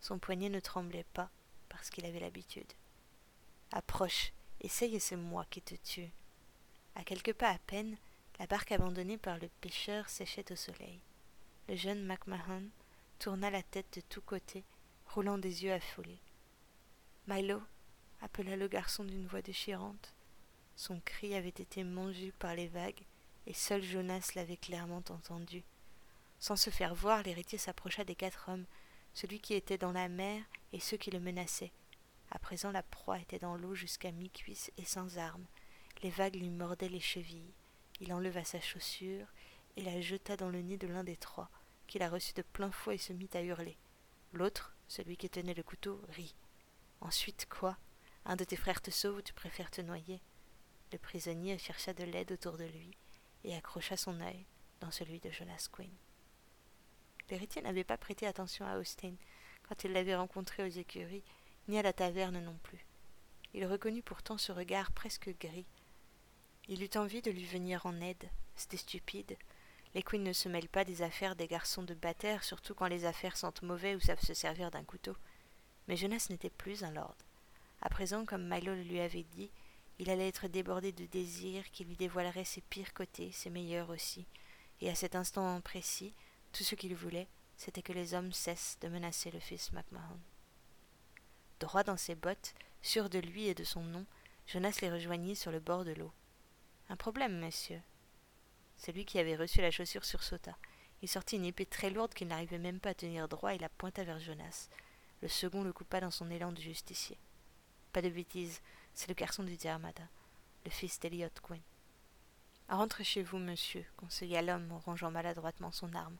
Son 0.00 0.18
poignet 0.18 0.50
ne 0.50 0.60
tremblait 0.60 1.06
pas, 1.14 1.30
parce 1.68 1.90
qu'il 1.90 2.04
avait 2.04 2.20
l'habitude. 2.20 2.72
Approche, 3.72 4.32
essaye 4.60 4.96
et 4.96 5.00
c'est 5.00 5.16
moi 5.16 5.46
qui 5.50 5.62
te 5.62 5.74
tue. 5.74 6.10
À 6.98 7.04
quelques 7.04 7.32
pas 7.32 7.50
à 7.50 7.58
peine, 7.58 7.96
la 8.40 8.48
barque 8.48 8.72
abandonnée 8.72 9.18
par 9.18 9.38
le 9.38 9.48
pêcheur 9.60 10.08
séchait 10.08 10.50
au 10.50 10.56
soleil. 10.56 10.98
Le 11.68 11.76
jeune 11.76 12.04
MacMahon 12.04 12.64
tourna 13.20 13.50
la 13.50 13.62
tête 13.62 13.94
de 13.94 14.00
tous 14.00 14.20
côtés, 14.20 14.64
roulant 15.06 15.38
des 15.38 15.62
yeux 15.62 15.72
affolés. 15.72 16.18
Milo 17.28 17.62
appela 18.20 18.56
le 18.56 18.66
garçon 18.66 19.04
d'une 19.04 19.28
voix 19.28 19.42
déchirante. 19.42 20.12
Son 20.74 21.00
cri 21.04 21.36
avait 21.36 21.48
été 21.48 21.84
mangé 21.84 22.32
par 22.40 22.56
les 22.56 22.66
vagues, 22.66 23.04
et 23.46 23.54
seul 23.54 23.82
Jonas 23.82 24.32
l'avait 24.34 24.56
clairement 24.56 25.04
entendu. 25.08 25.62
Sans 26.40 26.56
se 26.56 26.70
faire 26.70 26.96
voir, 26.96 27.22
l'héritier 27.22 27.58
s'approcha 27.58 28.02
des 28.02 28.16
quatre 28.16 28.48
hommes, 28.48 28.66
celui 29.14 29.38
qui 29.38 29.54
était 29.54 29.78
dans 29.78 29.92
la 29.92 30.08
mer 30.08 30.42
et 30.72 30.80
ceux 30.80 30.96
qui 30.96 31.12
le 31.12 31.20
menaçaient. 31.20 31.72
À 32.32 32.40
présent 32.40 32.72
la 32.72 32.82
proie 32.82 33.20
était 33.20 33.38
dans 33.38 33.56
l'eau 33.56 33.76
jusqu'à 33.76 34.10
mi-cuisse 34.10 34.72
et 34.78 34.84
sans 34.84 35.16
armes. 35.16 35.46
Les 36.02 36.10
vagues 36.10 36.36
lui 36.36 36.50
mordaient 36.50 36.88
les 36.88 37.00
chevilles. 37.00 37.54
Il 38.00 38.12
enleva 38.12 38.44
sa 38.44 38.60
chaussure 38.60 39.26
et 39.76 39.82
la 39.82 40.00
jeta 40.00 40.36
dans 40.36 40.50
le 40.50 40.62
nez 40.62 40.76
de 40.76 40.86
l'un 40.86 41.04
des 41.04 41.16
trois, 41.16 41.50
qui 41.86 41.98
la 41.98 42.08
reçut 42.08 42.34
de 42.34 42.42
plein 42.42 42.70
fouet 42.70 42.96
et 42.96 42.98
se 42.98 43.12
mit 43.12 43.30
à 43.34 43.42
hurler. 43.42 43.76
L'autre, 44.32 44.76
celui 44.86 45.16
qui 45.16 45.28
tenait 45.28 45.54
le 45.54 45.62
couteau, 45.62 46.00
rit. 46.10 46.34
Ensuite 47.00 47.46
quoi? 47.48 47.76
Un 48.24 48.36
de 48.36 48.44
tes 48.44 48.56
frères 48.56 48.82
te 48.82 48.90
sauve 48.90 49.16
ou 49.16 49.22
tu 49.22 49.32
préfères 49.32 49.70
te 49.70 49.80
noyer? 49.80 50.20
Le 50.92 50.98
prisonnier 50.98 51.58
chercha 51.58 51.92
de 51.92 52.04
l'aide 52.04 52.32
autour 52.32 52.56
de 52.56 52.64
lui 52.64 52.90
et 53.44 53.54
accrocha 53.54 53.96
son 53.96 54.20
œil 54.20 54.46
dans 54.80 54.90
celui 54.90 55.20
de 55.20 55.30
Jonas 55.30 55.68
Quinn. 55.70 55.90
L'héritier 57.30 57.62
n'avait 57.62 57.84
pas 57.84 57.98
prêté 57.98 58.26
attention 58.26 58.66
à 58.66 58.78
Austin 58.78 59.14
quand 59.68 59.84
il 59.84 59.92
l'avait 59.92 60.16
rencontré 60.16 60.62
aux 60.62 60.66
écuries, 60.66 61.24
ni 61.68 61.78
à 61.78 61.82
la 61.82 61.92
taverne 61.92 62.42
non 62.42 62.56
plus. 62.62 62.86
Il 63.52 63.66
reconnut 63.66 64.02
pourtant 64.02 64.38
ce 64.38 64.52
regard 64.52 64.92
presque 64.92 65.30
gris. 65.38 65.66
Il 66.68 66.82
eut 66.82 66.96
envie 66.96 67.22
de 67.22 67.30
lui 67.30 67.44
venir 67.44 67.86
en 67.86 68.00
aide. 68.00 68.28
C'était 68.54 68.76
stupide. 68.76 69.36
Les 69.94 70.02
queens 70.02 70.22
ne 70.22 70.34
se 70.34 70.50
mêlent 70.50 70.68
pas 70.68 70.84
des 70.84 71.00
affaires 71.00 71.34
des 71.34 71.46
garçons 71.46 71.82
de 71.82 71.94
bataire, 71.94 72.44
surtout 72.44 72.74
quand 72.74 72.88
les 72.88 73.06
affaires 73.06 73.38
sentent 73.38 73.62
mauvais 73.62 73.94
ou 73.94 74.00
savent 74.00 74.20
se 74.20 74.34
servir 74.34 74.70
d'un 74.70 74.84
couteau. 74.84 75.16
Mais 75.86 75.96
Jonas 75.96 76.26
n'était 76.28 76.50
plus 76.50 76.84
un 76.84 76.90
lord. 76.90 77.16
À 77.80 77.88
présent, 77.88 78.26
comme 78.26 78.46
Milo 78.46 78.74
le 78.74 78.82
lui 78.82 79.00
avait 79.00 79.22
dit, 79.22 79.50
il 79.98 80.10
allait 80.10 80.28
être 80.28 80.46
débordé 80.46 80.92
de 80.92 81.06
désirs 81.06 81.70
qui 81.70 81.84
lui 81.84 81.96
dévoileraient 81.96 82.44
ses 82.44 82.60
pires 82.60 82.92
côtés, 82.92 83.32
ses 83.32 83.50
meilleurs 83.50 83.90
aussi, 83.90 84.26
et 84.80 84.90
à 84.90 84.94
cet 84.94 85.16
instant 85.16 85.60
précis, 85.60 86.12
tout 86.52 86.64
ce 86.64 86.74
qu'il 86.74 86.94
voulait, 86.94 87.28
c'était 87.56 87.82
que 87.82 87.92
les 87.92 88.14
hommes 88.14 88.32
cessent 88.32 88.78
de 88.80 88.88
menacer 88.88 89.30
le 89.30 89.40
fils 89.40 89.72
MacMahon. 89.72 90.20
Droit 91.60 91.82
dans 91.82 91.96
ses 91.96 92.14
bottes, 92.14 92.54
sûr 92.82 93.08
de 93.08 93.18
lui 93.18 93.46
et 93.46 93.54
de 93.54 93.64
son 93.64 93.82
nom, 93.82 94.06
Jonas 94.46 94.78
les 94.82 94.90
rejoignit 94.90 95.34
sur 95.34 95.50
le 95.50 95.60
bord 95.60 95.84
de 95.84 95.92
l'eau. 95.92 96.12
Un 96.90 96.96
problème, 96.96 97.38
monsieur. 97.38 97.80
Celui 98.76 99.04
qui 99.04 99.18
avait 99.18 99.36
reçu 99.36 99.60
la 99.60 99.70
chaussure 99.70 100.04
sursauta. 100.04 100.56
Il 101.02 101.08
sortit 101.08 101.36
une 101.36 101.44
épée 101.44 101.66
très 101.66 101.90
lourde 101.90 102.14
qu'il 102.14 102.28
n'arrivait 102.28 102.58
même 102.58 102.80
pas 102.80 102.90
à 102.90 102.94
tenir 102.94 103.28
droit 103.28 103.54
et 103.54 103.58
la 103.58 103.68
pointa 103.68 104.04
vers 104.04 104.18
Jonas. 104.18 104.68
Le 105.20 105.28
second 105.28 105.62
le 105.62 105.72
coupa 105.72 106.00
dans 106.00 106.10
son 106.10 106.30
élan 106.30 106.52
de 106.52 106.60
justicier. 106.60 107.18
Pas 107.92 108.02
de 108.02 108.08
bêtises, 108.08 108.60
c'est 108.94 109.08
le 109.08 109.14
garçon 109.14 109.42
du 109.42 109.56
Diarmada, 109.56 110.04
le 110.64 110.70
fils 110.70 110.98
d'Eliot 111.00 111.28
Quinn. 111.42 111.60
Rentrez 112.68 113.04
chez 113.04 113.22
vous, 113.22 113.38
monsieur, 113.38 113.84
conseilla 113.96 114.42
l'homme 114.42 114.70
en 114.72 114.78
rangeant 114.78 115.10
maladroitement 115.10 115.72
son 115.72 115.94
arme. 115.94 116.16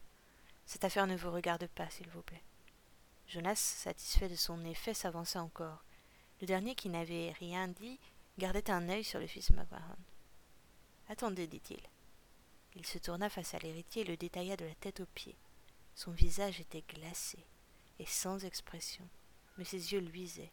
Cette 0.67 0.85
affaire 0.85 1.07
ne 1.07 1.17
vous 1.17 1.31
regarde 1.31 1.67
pas, 1.69 1.89
s'il 1.91 2.09
vous 2.09 2.23
plaît. 2.23 2.43
Jonas, 3.27 3.57
satisfait 3.57 4.29
de 4.29 4.37
son 4.37 4.65
effet, 4.65 4.95
s'avança 4.95 5.43
encore. 5.43 5.85
Le 6.41 6.47
dernier, 6.47 6.75
qui 6.75 6.89
n'avait 6.89 7.33
rien 7.33 7.69
dit, 7.69 7.99
gardait 8.39 8.71
un 8.71 8.89
œil 8.89 9.05
sur 9.05 9.21
le 9.21 9.27
fils 9.27 9.51
McMahon. 9.51 9.97
Attendez, 11.09 11.47
dit-il. 11.47 11.81
Il 12.75 12.85
se 12.87 12.99
tourna 12.99 13.29
face 13.31 13.55
à 13.55 13.59
l'héritier 13.59 14.03
et 14.03 14.05
le 14.05 14.17
détailla 14.17 14.57
de 14.57 14.65
la 14.65 14.75
tête 14.75 15.01
aux 15.01 15.07
pieds. 15.15 15.37
Son 15.95 16.13
visage 16.13 16.61
était 16.61 16.85
glacé 16.89 17.39
et 17.99 18.07
sans 18.07 18.45
expression, 18.45 19.09
mais 19.57 19.65
ses 19.65 19.93
yeux 19.93 20.01
luisaient. 20.01 20.53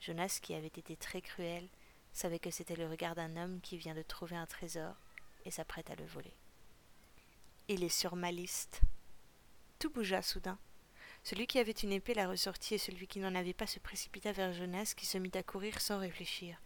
Jonas, 0.00 0.38
qui 0.40 0.54
avait 0.54 0.68
été 0.68 0.96
très 0.96 1.20
cruel, 1.20 1.68
savait 2.12 2.38
que 2.38 2.50
c'était 2.50 2.76
le 2.76 2.88
regard 2.88 3.14
d'un 3.14 3.36
homme 3.36 3.60
qui 3.60 3.76
vient 3.76 3.94
de 3.94 4.02
trouver 4.02 4.36
un 4.36 4.46
trésor 4.46 4.94
et 5.44 5.50
s'apprête 5.50 5.90
à 5.90 5.96
le 5.96 6.06
voler. 6.06 6.34
Il 7.68 7.84
est 7.84 7.88
sur 7.88 8.16
ma 8.16 8.32
liste. 8.32 8.80
Tout 9.78 9.90
bougea 9.90 10.22
soudain. 10.22 10.58
Celui 11.22 11.46
qui 11.46 11.58
avait 11.58 11.72
une 11.72 11.92
épée 11.92 12.14
la 12.14 12.28
ressortit 12.28 12.74
et 12.74 12.78
celui 12.78 13.06
qui 13.06 13.18
n'en 13.18 13.34
avait 13.34 13.52
pas 13.52 13.66
se 13.66 13.78
précipita 13.78 14.32
vers 14.32 14.52
Jonas 14.52 14.94
qui 14.96 15.04
se 15.04 15.18
mit 15.18 15.30
à 15.34 15.42
courir 15.42 15.80
sans 15.80 15.98
réfléchir. 15.98 16.56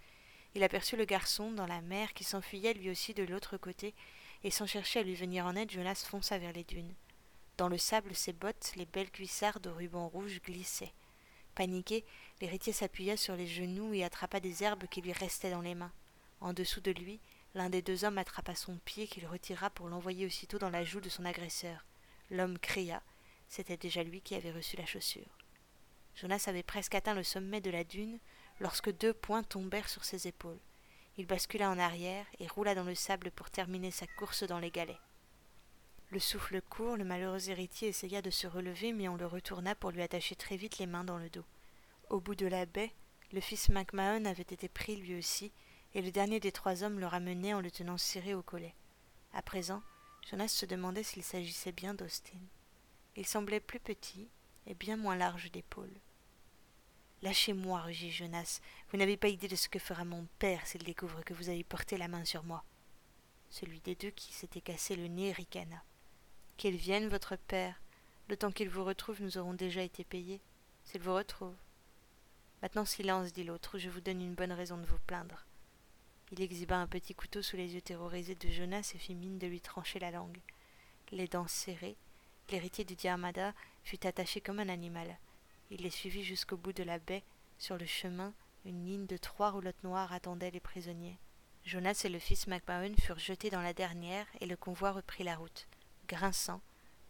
Il 0.54 0.62
aperçut 0.62 0.96
le 0.96 1.04
garçon 1.04 1.50
dans 1.50 1.66
la 1.66 1.80
mer 1.80 2.12
qui 2.14 2.24
s'enfuyait 2.24 2.74
lui 2.74 2.90
aussi 2.90 3.12
de 3.12 3.24
l'autre 3.24 3.56
côté, 3.56 3.94
et 4.44 4.50
sans 4.50 4.66
chercher 4.66 5.00
à 5.00 5.02
lui 5.02 5.14
venir 5.14 5.46
en 5.46 5.56
aide, 5.56 5.70
Jonas 5.70 6.04
fonça 6.06 6.38
vers 6.38 6.52
les 6.52 6.64
dunes. 6.64 6.94
Dans 7.56 7.68
le 7.68 7.78
sable, 7.78 8.14
ses 8.14 8.32
bottes, 8.32 8.72
les 8.76 8.86
belles 8.86 9.10
cuissardes 9.10 9.66
au 9.66 9.74
ruban 9.74 10.08
rouge 10.08 10.40
glissaient. 10.42 10.92
Paniqué, 11.54 12.04
l'héritier 12.40 12.72
s'appuya 12.72 13.16
sur 13.16 13.36
les 13.36 13.46
genoux 13.46 13.94
et 13.94 14.04
attrapa 14.04 14.40
des 14.40 14.64
herbes 14.64 14.86
qui 14.88 15.00
lui 15.00 15.12
restaient 15.12 15.52
dans 15.52 15.60
les 15.60 15.74
mains. 15.74 15.92
En 16.40 16.52
dessous 16.52 16.80
de 16.80 16.90
lui, 16.90 17.20
l'un 17.54 17.70
des 17.70 17.82
deux 17.82 18.04
hommes 18.04 18.18
attrapa 18.18 18.54
son 18.54 18.76
pied 18.78 19.06
qu'il 19.06 19.26
retira 19.26 19.70
pour 19.70 19.88
l'envoyer 19.88 20.26
aussitôt 20.26 20.58
dans 20.58 20.70
la 20.70 20.84
joue 20.84 21.00
de 21.00 21.08
son 21.08 21.24
agresseur. 21.24 21.84
L'homme 22.30 22.58
cria. 22.58 23.02
C'était 23.48 23.76
déjà 23.76 24.02
lui 24.02 24.20
qui 24.20 24.34
avait 24.34 24.50
reçu 24.50 24.76
la 24.76 24.86
chaussure. 24.86 25.38
Jonas 26.16 26.44
avait 26.46 26.62
presque 26.62 26.94
atteint 26.94 27.14
le 27.14 27.22
sommet 27.22 27.60
de 27.60 27.70
la 27.70 27.84
dune 27.84 28.18
lorsque 28.60 28.90
deux 28.96 29.12
poings 29.12 29.42
tombèrent 29.42 29.88
sur 29.88 30.04
ses 30.04 30.26
épaules. 30.26 30.58
Il 31.16 31.26
bascula 31.26 31.70
en 31.70 31.78
arrière 31.78 32.26
et 32.40 32.46
roula 32.46 32.74
dans 32.74 32.84
le 32.84 32.94
sable 32.94 33.30
pour 33.30 33.50
terminer 33.50 33.90
sa 33.90 34.06
course 34.18 34.42
dans 34.42 34.58
les 34.58 34.70
galets. 34.70 35.00
Le 36.10 36.18
souffle 36.18 36.60
court, 36.60 36.96
le 36.96 37.04
malheureux 37.04 37.50
héritier 37.50 37.88
essaya 37.88 38.22
de 38.22 38.30
se 38.30 38.46
relever, 38.46 38.92
mais 38.92 39.08
on 39.08 39.16
le 39.16 39.26
retourna 39.26 39.74
pour 39.74 39.90
lui 39.90 40.02
attacher 40.02 40.36
très 40.36 40.56
vite 40.56 40.78
les 40.78 40.86
mains 40.86 41.04
dans 41.04 41.18
le 41.18 41.30
dos. 41.30 41.44
Au 42.10 42.20
bout 42.20 42.34
de 42.34 42.46
la 42.46 42.66
baie, 42.66 42.92
le 43.32 43.40
fils 43.40 43.68
MacMahon 43.68 44.24
avait 44.24 44.42
été 44.42 44.68
pris 44.68 44.96
lui 44.96 45.16
aussi, 45.16 45.50
et 45.94 46.02
le 46.02 46.10
dernier 46.10 46.40
des 46.40 46.52
trois 46.52 46.82
hommes 46.82 47.00
le 47.00 47.06
ramenait 47.06 47.54
en 47.54 47.60
le 47.60 47.70
tenant 47.70 47.98
serré 47.98 48.34
au 48.34 48.42
collet. 48.42 48.74
À 49.32 49.42
présent, 49.42 49.82
Jonas 50.28 50.48
se 50.48 50.66
demandait 50.66 51.02
s'il 51.02 51.22
s'agissait 51.22 51.72
bien 51.72 51.94
d'Austin. 51.94 52.38
Il 53.16 53.26
semblait 53.26 53.60
plus 53.60 53.80
petit 53.80 54.28
et 54.66 54.74
bien 54.74 54.96
moins 54.96 55.16
large 55.16 55.50
d'épaules. 55.52 56.00
Lâchez-moi, 57.24 57.80
rugit 57.80 58.10
Jonas. 58.10 58.60
Vous 58.90 58.98
n'avez 58.98 59.16
pas 59.16 59.28
idée 59.28 59.48
de 59.48 59.56
ce 59.56 59.70
que 59.70 59.78
fera 59.78 60.04
mon 60.04 60.26
père 60.38 60.66
s'il 60.66 60.82
découvre 60.82 61.24
que 61.24 61.32
vous 61.32 61.48
avez 61.48 61.64
porté 61.64 61.96
la 61.96 62.06
main 62.06 62.22
sur 62.26 62.44
moi. 62.44 62.62
Celui 63.48 63.80
des 63.80 63.94
deux 63.94 64.10
qui 64.10 64.34
s'était 64.34 64.60
cassé 64.60 64.94
le 64.94 65.08
nez 65.08 65.32
ricana. 65.32 65.82
Qu'il 66.58 66.76
vienne, 66.76 67.08
votre 67.08 67.36
père. 67.36 67.80
Le 68.28 68.36
temps 68.36 68.52
qu'il 68.52 68.68
vous 68.68 68.84
retrouve, 68.84 69.22
nous 69.22 69.38
aurons 69.38 69.54
déjà 69.54 69.80
été 69.80 70.04
payés. 70.04 70.42
S'il 70.84 71.00
vous 71.00 71.14
retrouve. 71.14 71.54
Maintenant 72.60 72.84
silence, 72.84 73.32
dit 73.32 73.44
l'autre, 73.44 73.78
je 73.78 73.88
vous 73.88 74.02
donne 74.02 74.20
une 74.20 74.34
bonne 74.34 74.52
raison 74.52 74.76
de 74.76 74.84
vous 74.84 74.98
plaindre. 75.06 75.46
Il 76.30 76.42
exhiba 76.42 76.76
un 76.76 76.86
petit 76.86 77.14
couteau 77.14 77.40
sous 77.40 77.56
les 77.56 77.72
yeux 77.72 77.80
terrorisés 77.80 78.34
de 78.34 78.50
Jonas 78.50 78.92
et 78.94 78.98
fit 78.98 79.14
mine 79.14 79.38
de 79.38 79.46
lui 79.46 79.62
trancher 79.62 79.98
la 79.98 80.10
langue. 80.10 80.40
Les 81.10 81.26
dents 81.26 81.48
serrées, 81.48 81.96
l'héritier 82.50 82.84
du 82.84 82.96
Diarmada 82.96 83.54
fut 83.82 84.06
attaché 84.06 84.42
comme 84.42 84.60
un 84.60 84.68
animal. 84.68 85.16
Il 85.74 85.82
les 85.82 85.90
suivit 85.90 86.22
jusqu'au 86.22 86.56
bout 86.56 86.72
de 86.72 86.84
la 86.84 87.00
baie. 87.00 87.24
Sur 87.58 87.76
le 87.76 87.84
chemin, 87.84 88.32
une 88.64 88.86
ligne 88.86 89.06
de 89.06 89.16
trois 89.16 89.50
roulottes 89.50 89.82
noires 89.82 90.12
attendait 90.12 90.52
les 90.52 90.60
prisonniers. 90.60 91.18
Jonas 91.64 92.02
et 92.04 92.08
le 92.08 92.20
fils 92.20 92.46
MacMahon 92.46 92.94
furent 92.96 93.18
jetés 93.18 93.50
dans 93.50 93.60
la 93.60 93.74
dernière 93.74 94.26
et 94.40 94.46
le 94.46 94.56
convoi 94.56 94.92
reprit 94.92 95.24
la 95.24 95.34
route, 95.34 95.66
grinçant, 96.06 96.60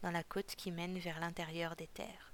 dans 0.00 0.10
la 0.10 0.24
côte 0.24 0.54
qui 0.56 0.70
mène 0.70 0.98
vers 0.98 1.20
l'intérieur 1.20 1.76
des 1.76 1.88
terres. 1.88 2.32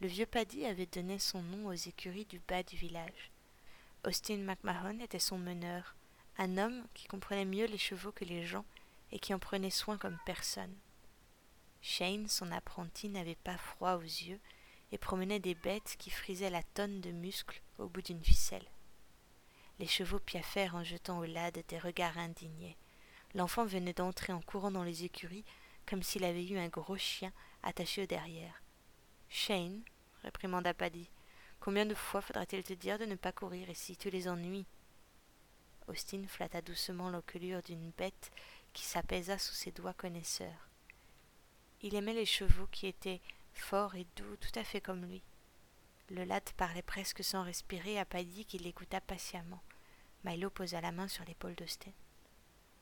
Le 0.00 0.06
vieux 0.06 0.26
Paddy 0.26 0.66
avait 0.66 0.86
donné 0.86 1.18
son 1.18 1.42
nom 1.42 1.66
aux 1.66 1.72
écuries 1.72 2.26
du 2.26 2.38
bas 2.38 2.62
du 2.62 2.76
village. 2.76 3.32
Austin 4.06 4.38
MacMahon 4.38 5.00
était 5.00 5.18
son 5.18 5.38
meneur, 5.38 5.96
un 6.36 6.58
homme 6.58 6.86
qui 6.94 7.08
comprenait 7.08 7.44
mieux 7.44 7.66
les 7.66 7.76
chevaux 7.76 8.12
que 8.12 8.24
les 8.24 8.46
gens 8.46 8.64
et 9.10 9.18
qui 9.18 9.34
en 9.34 9.40
prenait 9.40 9.70
soin 9.70 9.98
comme 9.98 10.18
personne. 10.24 10.76
Shane, 11.80 12.28
son 12.28 12.50
apprenti, 12.52 13.08
n'avait 13.08 13.36
pas 13.36 13.56
froid 13.56 13.94
aux 13.94 14.02
yeux 14.02 14.40
et 14.92 14.98
promenait 14.98 15.40
des 15.40 15.54
bêtes 15.54 15.96
qui 15.98 16.10
frisaient 16.10 16.50
la 16.50 16.62
tonne 16.62 17.00
de 17.00 17.10
muscles 17.10 17.62
au 17.78 17.88
bout 17.88 18.02
d'une 18.02 18.22
ficelle. 18.22 18.66
Les 19.78 19.86
chevaux 19.86 20.18
piaffèrent 20.18 20.74
en 20.74 20.82
jetant 20.82 21.18
au 21.18 21.24
lad 21.24 21.62
des 21.68 21.78
regards 21.78 22.18
indignés. 22.18 22.76
L'enfant 23.34 23.64
venait 23.64 23.92
d'entrer 23.92 24.32
en 24.32 24.40
courant 24.40 24.70
dans 24.70 24.82
les 24.82 25.04
écuries 25.04 25.44
comme 25.88 26.02
s'il 26.02 26.24
avait 26.24 26.46
eu 26.46 26.58
un 26.58 26.68
gros 26.68 26.98
chien 26.98 27.32
attaché 27.62 28.02
au 28.02 28.06
derrière. 28.06 28.62
Shane, 29.28 29.82
réprimanda 30.22 30.74
Paddy, 30.74 31.08
combien 31.60 31.86
de 31.86 31.94
fois 31.94 32.20
faudra-t-il 32.20 32.62
te 32.62 32.72
dire 32.74 32.98
de 32.98 33.04
ne 33.04 33.14
pas 33.14 33.32
courir 33.32 33.70
ici 33.70 33.96
Tu 33.96 34.10
les 34.10 34.28
ennuies. 34.28 34.66
Austin 35.86 36.24
flatta 36.26 36.60
doucement 36.60 37.08
l'encolure 37.08 37.62
d'une 37.62 37.90
bête 37.92 38.30
qui 38.74 38.84
s'apaisa 38.84 39.38
sous 39.38 39.54
ses 39.54 39.72
doigts 39.72 39.94
connaisseurs. 39.94 40.67
Il 41.82 41.94
aimait 41.94 42.14
les 42.14 42.26
chevaux 42.26 42.66
qui 42.72 42.86
étaient 42.86 43.20
forts 43.52 43.94
et 43.94 44.06
doux, 44.16 44.36
tout 44.36 44.58
à 44.58 44.64
fait 44.64 44.80
comme 44.80 45.04
lui. 45.04 45.22
Le 46.10 46.24
latte 46.24 46.52
parlait 46.54 46.82
presque 46.82 47.22
sans 47.22 47.44
respirer 47.44 47.98
à 47.98 48.04
Paddy 48.04 48.44
qui 48.44 48.58
l'écouta 48.58 49.00
patiemment. 49.00 49.62
Milo 50.24 50.50
posa 50.50 50.80
la 50.80 50.90
main 50.90 51.06
sur 51.06 51.24
l'épaule 51.24 51.54
d'Austin. 51.54 51.92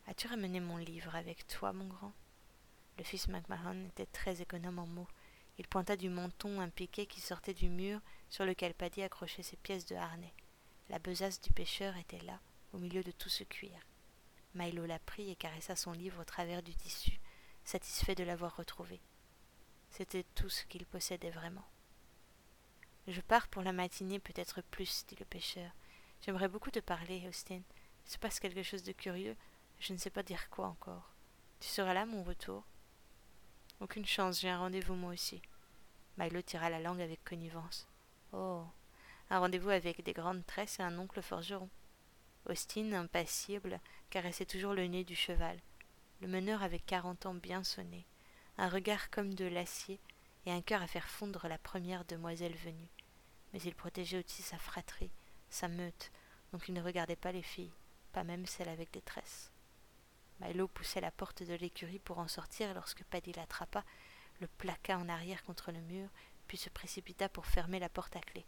As-tu 0.06 0.28
ramené 0.28 0.60
mon 0.60 0.76
livre 0.76 1.14
avec 1.14 1.46
toi, 1.46 1.72
mon 1.72 1.86
grand? 1.86 2.12
Le 2.96 3.04
fils 3.04 3.28
McMahon 3.28 3.86
était 3.88 4.06
très 4.06 4.40
économe 4.40 4.78
en 4.78 4.86
mots. 4.86 5.08
Il 5.58 5.66
pointa 5.66 5.96
du 5.96 6.08
menton 6.08 6.60
un 6.60 6.68
piquet 6.68 7.06
qui 7.06 7.20
sortait 7.20 7.54
du 7.54 7.68
mur 7.68 8.00
sur 8.30 8.46
lequel 8.46 8.72
Paddy 8.72 9.02
accrochait 9.02 9.42
ses 9.42 9.56
pièces 9.56 9.86
de 9.86 9.96
harnais. 9.96 10.34
La 10.88 10.98
besace 10.98 11.40
du 11.40 11.52
pêcheur 11.52 11.96
était 11.96 12.20
là, 12.20 12.40
au 12.72 12.78
milieu 12.78 13.02
de 13.02 13.10
tout 13.10 13.28
ce 13.28 13.44
cuir. 13.44 13.78
Milo 14.54 14.86
la 14.86 14.98
prit 14.98 15.30
et 15.30 15.36
caressa 15.36 15.76
son 15.76 15.92
livre 15.92 16.20
au 16.22 16.24
travers 16.24 16.62
du 16.62 16.74
tissu, 16.74 17.20
satisfait 17.66 18.14
de 18.14 18.24
l'avoir 18.24 18.56
retrouvé. 18.56 19.00
C'était 19.90 20.24
tout 20.34 20.48
ce 20.48 20.64
qu'il 20.64 20.86
possédait 20.86 21.30
vraiment. 21.30 21.66
Je 23.08 23.20
pars 23.20 23.48
pour 23.48 23.62
la 23.62 23.72
matinée, 23.72 24.18
peut-être 24.18 24.62
plus, 24.62 25.04
dit 25.06 25.16
le 25.18 25.26
pêcheur. 25.26 25.70
J'aimerais 26.22 26.48
beaucoup 26.48 26.70
te 26.70 26.80
parler, 26.80 27.26
Austin. 27.28 27.60
Il 28.06 28.10
se 28.10 28.18
passe 28.18 28.40
quelque 28.40 28.62
chose 28.62 28.82
de 28.82 28.92
curieux. 28.92 29.36
Je 29.80 29.92
ne 29.92 29.98
sais 29.98 30.10
pas 30.10 30.22
dire 30.22 30.48
quoi 30.48 30.66
encore. 30.68 31.12
Tu 31.60 31.68
seras 31.68 31.92
là, 31.92 32.06
mon 32.06 32.22
retour? 32.22 32.64
Aucune 33.80 34.06
chance, 34.06 34.40
j'ai 34.40 34.48
un 34.48 34.58
rendez-vous 34.58 34.94
moi 34.94 35.12
aussi. 35.12 35.42
Milo 36.16 36.40
tira 36.40 36.70
la 36.70 36.80
langue 36.80 37.00
avec 37.00 37.22
connivence. 37.24 37.86
Oh 38.32 38.64
un 39.28 39.40
rendez-vous 39.40 39.70
avec 39.70 40.04
des 40.04 40.12
grandes 40.12 40.46
tresses 40.46 40.78
et 40.78 40.82
un 40.82 40.98
oncle 40.98 41.20
forgeron. 41.20 41.68
Austin, 42.48 42.92
impassible, 42.92 43.80
caressait 44.08 44.46
toujours 44.46 44.72
le 44.72 44.86
nez 44.86 45.02
du 45.02 45.16
cheval. 45.16 45.58
Le 46.20 46.28
meneur 46.28 46.62
avait 46.62 46.78
quarante 46.78 47.26
ans 47.26 47.34
bien 47.34 47.62
sonnés, 47.62 48.06
un 48.56 48.68
regard 48.68 49.10
comme 49.10 49.34
de 49.34 49.44
l'acier 49.44 50.00
et 50.46 50.52
un 50.52 50.62
cœur 50.62 50.80
à 50.80 50.86
faire 50.86 51.08
fondre 51.08 51.46
la 51.46 51.58
première 51.58 52.04
demoiselle 52.06 52.56
venue. 52.56 52.88
Mais 53.52 53.60
il 53.60 53.74
protégeait 53.74 54.24
aussi 54.24 54.42
sa 54.42 54.58
fratrie, 54.58 55.10
sa 55.50 55.68
meute, 55.68 56.10
donc 56.52 56.68
il 56.68 56.74
ne 56.74 56.82
regardait 56.82 57.16
pas 57.16 57.32
les 57.32 57.42
filles, 57.42 57.74
pas 58.12 58.24
même 58.24 58.46
celles 58.46 58.68
avec 58.68 58.92
des 58.92 59.02
tresses. 59.02 59.52
Milo 60.40 60.68
poussait 60.68 61.00
la 61.00 61.10
porte 61.10 61.42
de 61.42 61.54
l'écurie 61.54 61.98
pour 61.98 62.18
en 62.18 62.28
sortir 62.28 62.72
lorsque 62.74 63.04
Paddy 63.04 63.32
l'attrapa, 63.32 63.84
le 64.40 64.46
plaqua 64.46 64.98
en 64.98 65.08
arrière 65.08 65.42
contre 65.44 65.72
le 65.72 65.80
mur, 65.80 66.08
puis 66.46 66.58
se 66.58 66.70
précipita 66.70 67.28
pour 67.28 67.46
fermer 67.46 67.78
la 67.78 67.88
porte 67.88 68.16
à 68.16 68.20
clé. 68.20 68.46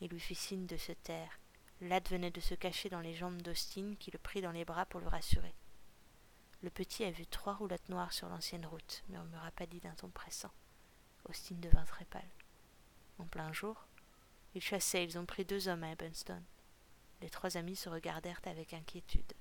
Il 0.00 0.08
lui 0.08 0.20
fit 0.20 0.34
signe 0.34 0.66
de 0.66 0.76
se 0.76 0.92
taire. 0.92 1.38
Lad 1.80 2.08
venait 2.08 2.30
de 2.30 2.40
se 2.40 2.54
cacher 2.54 2.88
dans 2.88 3.00
les 3.00 3.14
jambes 3.14 3.40
d'Austin 3.42 3.94
qui 3.98 4.10
le 4.10 4.18
prit 4.18 4.40
dans 4.40 4.52
les 4.52 4.64
bras 4.64 4.86
pour 4.86 5.00
le 5.00 5.08
rassurer. 5.08 5.54
Le 6.62 6.70
petit 6.70 7.04
a 7.04 7.10
vu 7.10 7.26
trois 7.26 7.54
roulottes 7.54 7.88
noires 7.90 8.14
sur 8.14 8.28
l'ancienne 8.28 8.64
route, 8.64 9.04
murmura 9.10 9.50
Paddy 9.50 9.78
d'un 9.80 9.94
ton 9.94 10.08
pressant. 10.08 10.50
Austin 11.28 11.56
devint 11.56 11.84
très 11.84 12.06
pâle. 12.06 12.28
En 13.18 13.26
plein 13.26 13.52
jour, 13.52 13.86
ils 14.54 14.62
chassaient, 14.62 15.04
ils 15.04 15.18
ont 15.18 15.26
pris 15.26 15.44
deux 15.44 15.68
hommes 15.68 15.84
à 15.84 15.90
Ebenstone. 15.90 16.44
Les 17.20 17.28
trois 17.28 17.58
amis 17.58 17.76
se 17.76 17.90
regardèrent 17.90 18.40
avec 18.46 18.72
inquiétude. 18.72 19.34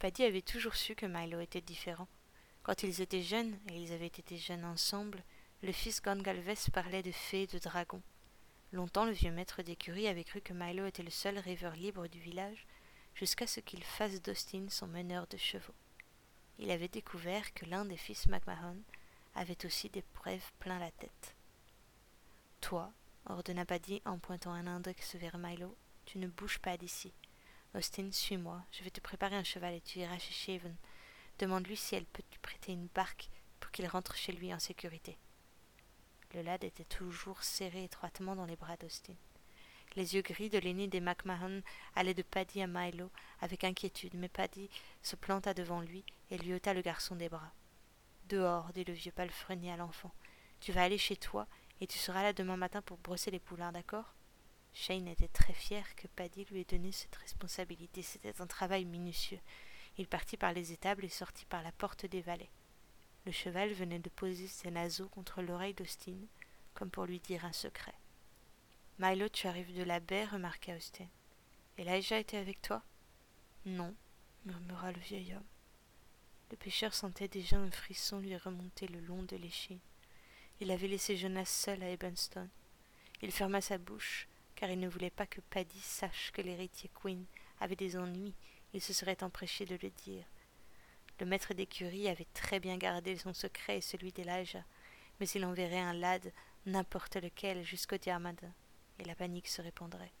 Paddy 0.00 0.24
avait 0.24 0.42
toujours 0.42 0.74
su 0.74 0.96
que 0.96 1.06
Milo 1.06 1.40
était 1.40 1.60
différent. 1.60 2.08
Quand 2.64 2.82
ils 2.82 3.00
étaient 3.00 3.22
jeunes, 3.22 3.56
et 3.68 3.80
ils 3.80 3.92
avaient 3.92 4.06
été 4.06 4.36
jeunes 4.36 4.64
ensemble, 4.64 5.22
le 5.62 5.72
fils 5.72 6.02
Gongalves 6.02 6.70
parlait 6.72 7.02
de 7.02 7.12
fées 7.12 7.42
et 7.42 7.46
de 7.46 7.58
dragons. 7.58 8.02
Longtemps, 8.72 9.04
le 9.04 9.12
vieux 9.12 9.32
maître 9.32 9.62
d'écurie 9.62 10.08
avait 10.08 10.24
cru 10.24 10.40
que 10.40 10.52
Milo 10.52 10.86
était 10.86 11.04
le 11.04 11.10
seul 11.10 11.38
rêveur 11.38 11.74
libre 11.74 12.08
du 12.08 12.18
village, 12.18 12.66
jusqu'à 13.14 13.46
ce 13.46 13.60
qu'il 13.60 13.84
fasse 13.84 14.20
d'Austin 14.22 14.66
son 14.68 14.88
meneur 14.88 15.26
de 15.28 15.36
chevaux 15.36 15.74
il 16.58 16.70
avait 16.70 16.88
découvert 16.88 17.52
que 17.54 17.64
l'un 17.66 17.84
des 17.84 17.96
fils 17.96 18.26
MacMahon 18.26 18.82
avait 19.34 19.64
aussi 19.64 19.88
des 19.88 20.04
brèves 20.14 20.50
plein 20.58 20.78
la 20.78 20.90
tête. 20.90 21.36
Toi, 22.60 22.92
ordonna 23.26 23.64
Paddy 23.64 24.02
en 24.04 24.18
pointant 24.18 24.52
un 24.52 24.66
index 24.66 25.14
vers 25.16 25.38
Milo, 25.38 25.76
tu 26.04 26.18
ne 26.18 26.26
bouges 26.26 26.58
pas 26.58 26.76
d'ici. 26.76 27.12
Austin, 27.74 28.10
suis-moi, 28.10 28.64
je 28.72 28.82
vais 28.82 28.90
te 28.90 29.00
préparer 29.00 29.36
un 29.36 29.44
cheval 29.44 29.74
et 29.74 29.80
tu 29.80 30.00
iras 30.00 30.18
chez 30.18 30.32
Shaven. 30.32 30.74
Demande-lui 31.38 31.76
si 31.76 31.94
elle 31.94 32.06
peut 32.06 32.24
te 32.28 32.38
prêter 32.40 32.72
une 32.72 32.88
barque 32.88 33.28
pour 33.60 33.70
qu'il 33.70 33.86
rentre 33.86 34.16
chez 34.16 34.32
lui 34.32 34.52
en 34.52 34.58
sécurité. 34.58 35.18
Le 36.34 36.42
lad 36.42 36.64
était 36.64 36.84
toujours 36.84 37.42
serré 37.42 37.84
étroitement 37.84 38.34
dans 38.34 38.46
les 38.46 38.56
bras 38.56 38.76
d'Austin. 38.76 39.14
Les 39.98 40.14
yeux 40.14 40.22
gris 40.22 40.48
de 40.48 40.58
l'aîné 40.58 40.86
des 40.86 41.00
McMahon 41.00 41.60
allaient 41.96 42.14
de 42.14 42.22
Paddy 42.22 42.62
à 42.62 42.68
Milo 42.68 43.10
avec 43.40 43.64
inquiétude, 43.64 44.14
mais 44.14 44.28
Paddy 44.28 44.70
se 45.02 45.16
planta 45.16 45.54
devant 45.54 45.80
lui 45.80 46.04
et 46.30 46.38
lui 46.38 46.54
ôta 46.54 46.72
le 46.72 46.82
garçon 46.82 47.16
des 47.16 47.28
bras. 47.28 47.50
Dehors, 48.28 48.72
dit 48.72 48.84
le 48.84 48.92
vieux 48.92 49.10
palefrenier 49.10 49.72
à 49.72 49.76
l'enfant. 49.76 50.14
Tu 50.60 50.70
vas 50.70 50.84
aller 50.84 50.98
chez 50.98 51.16
toi 51.16 51.48
et 51.80 51.88
tu 51.88 51.98
seras 51.98 52.22
là 52.22 52.32
demain 52.32 52.56
matin 52.56 52.80
pour 52.80 52.98
brosser 52.98 53.32
les 53.32 53.40
poulains, 53.40 53.72
d'accord? 53.72 54.14
Shane 54.72 55.08
était 55.08 55.26
très 55.26 55.52
fier 55.52 55.84
que 55.96 56.06
Paddy 56.06 56.44
lui 56.44 56.60
ait 56.60 56.64
donné 56.64 56.92
cette 56.92 57.16
responsabilité. 57.16 58.02
C'était 58.02 58.40
un 58.40 58.46
travail 58.46 58.84
minutieux. 58.84 59.40
Il 59.96 60.06
partit 60.06 60.36
par 60.36 60.52
les 60.52 60.70
étables 60.70 61.06
et 61.06 61.08
sortit 61.08 61.46
par 61.46 61.64
la 61.64 61.72
porte 61.72 62.06
des 62.06 62.20
valets. 62.20 62.52
Le 63.26 63.32
cheval 63.32 63.72
venait 63.72 63.98
de 63.98 64.10
poser 64.10 64.46
ses 64.46 64.70
naseaux 64.70 65.08
contre 65.08 65.42
l'oreille 65.42 65.74
d'Austin, 65.74 66.20
comme 66.74 66.88
pour 66.88 67.04
lui 67.04 67.18
dire 67.18 67.44
un 67.44 67.52
secret. 67.52 67.97
Milo, 69.00 69.28
tu 69.28 69.46
arrives 69.46 69.76
de 69.76 69.84
la 69.84 70.00
baie, 70.00 70.24
remarqua 70.24 70.74
Austin. 70.74 71.06
Elijah 71.78 72.18
était 72.18 72.36
avec 72.36 72.60
toi? 72.60 72.82
Non, 73.64 73.94
murmura 74.44 74.90
le 74.90 74.98
vieil 74.98 75.34
homme. 75.34 75.46
Le 76.50 76.56
pêcheur 76.56 76.92
sentait 76.92 77.28
déjà 77.28 77.58
un 77.58 77.70
frisson 77.70 78.18
lui 78.18 78.36
remonter 78.36 78.88
le 78.88 78.98
long 78.98 79.22
de 79.22 79.36
l'échine. 79.36 79.78
Il 80.60 80.72
avait 80.72 80.88
laissé 80.88 81.16
Jonas 81.16 81.44
seul 81.44 81.80
à 81.84 81.90
Ebenstone. 81.90 82.48
Il 83.22 83.30
ferma 83.30 83.60
sa 83.60 83.78
bouche, 83.78 84.26
car 84.56 84.68
il 84.68 84.80
ne 84.80 84.88
voulait 84.88 85.10
pas 85.10 85.28
que 85.28 85.42
Paddy 85.42 85.80
sache 85.80 86.32
que 86.32 86.42
l'héritier 86.42 86.90
Quinn 86.92 87.24
avait 87.60 87.76
des 87.76 87.96
ennuis. 87.96 88.34
Il 88.74 88.82
se 88.82 88.92
serait 88.92 89.22
empêché 89.22 89.64
de 89.64 89.78
le 89.80 89.90
dire. 89.90 90.24
Le 91.20 91.26
maître 91.26 91.54
d'écurie 91.54 92.08
avait 92.08 92.26
très 92.34 92.58
bien 92.58 92.76
gardé 92.76 93.16
son 93.16 93.32
secret 93.32 93.78
et 93.78 93.80
celui 93.80 94.10
d'Elijah, 94.10 94.64
mais 95.20 95.28
il 95.28 95.44
enverrait 95.44 95.78
un 95.78 95.94
lad, 95.94 96.32
n'importe 96.66 97.14
lequel, 97.14 97.62
jusqu'au 97.62 97.96
Diarmada 97.96 98.48
et 98.98 99.04
la 99.04 99.14
panique 99.14 99.48
se 99.48 99.62
répandrait. 99.62 100.12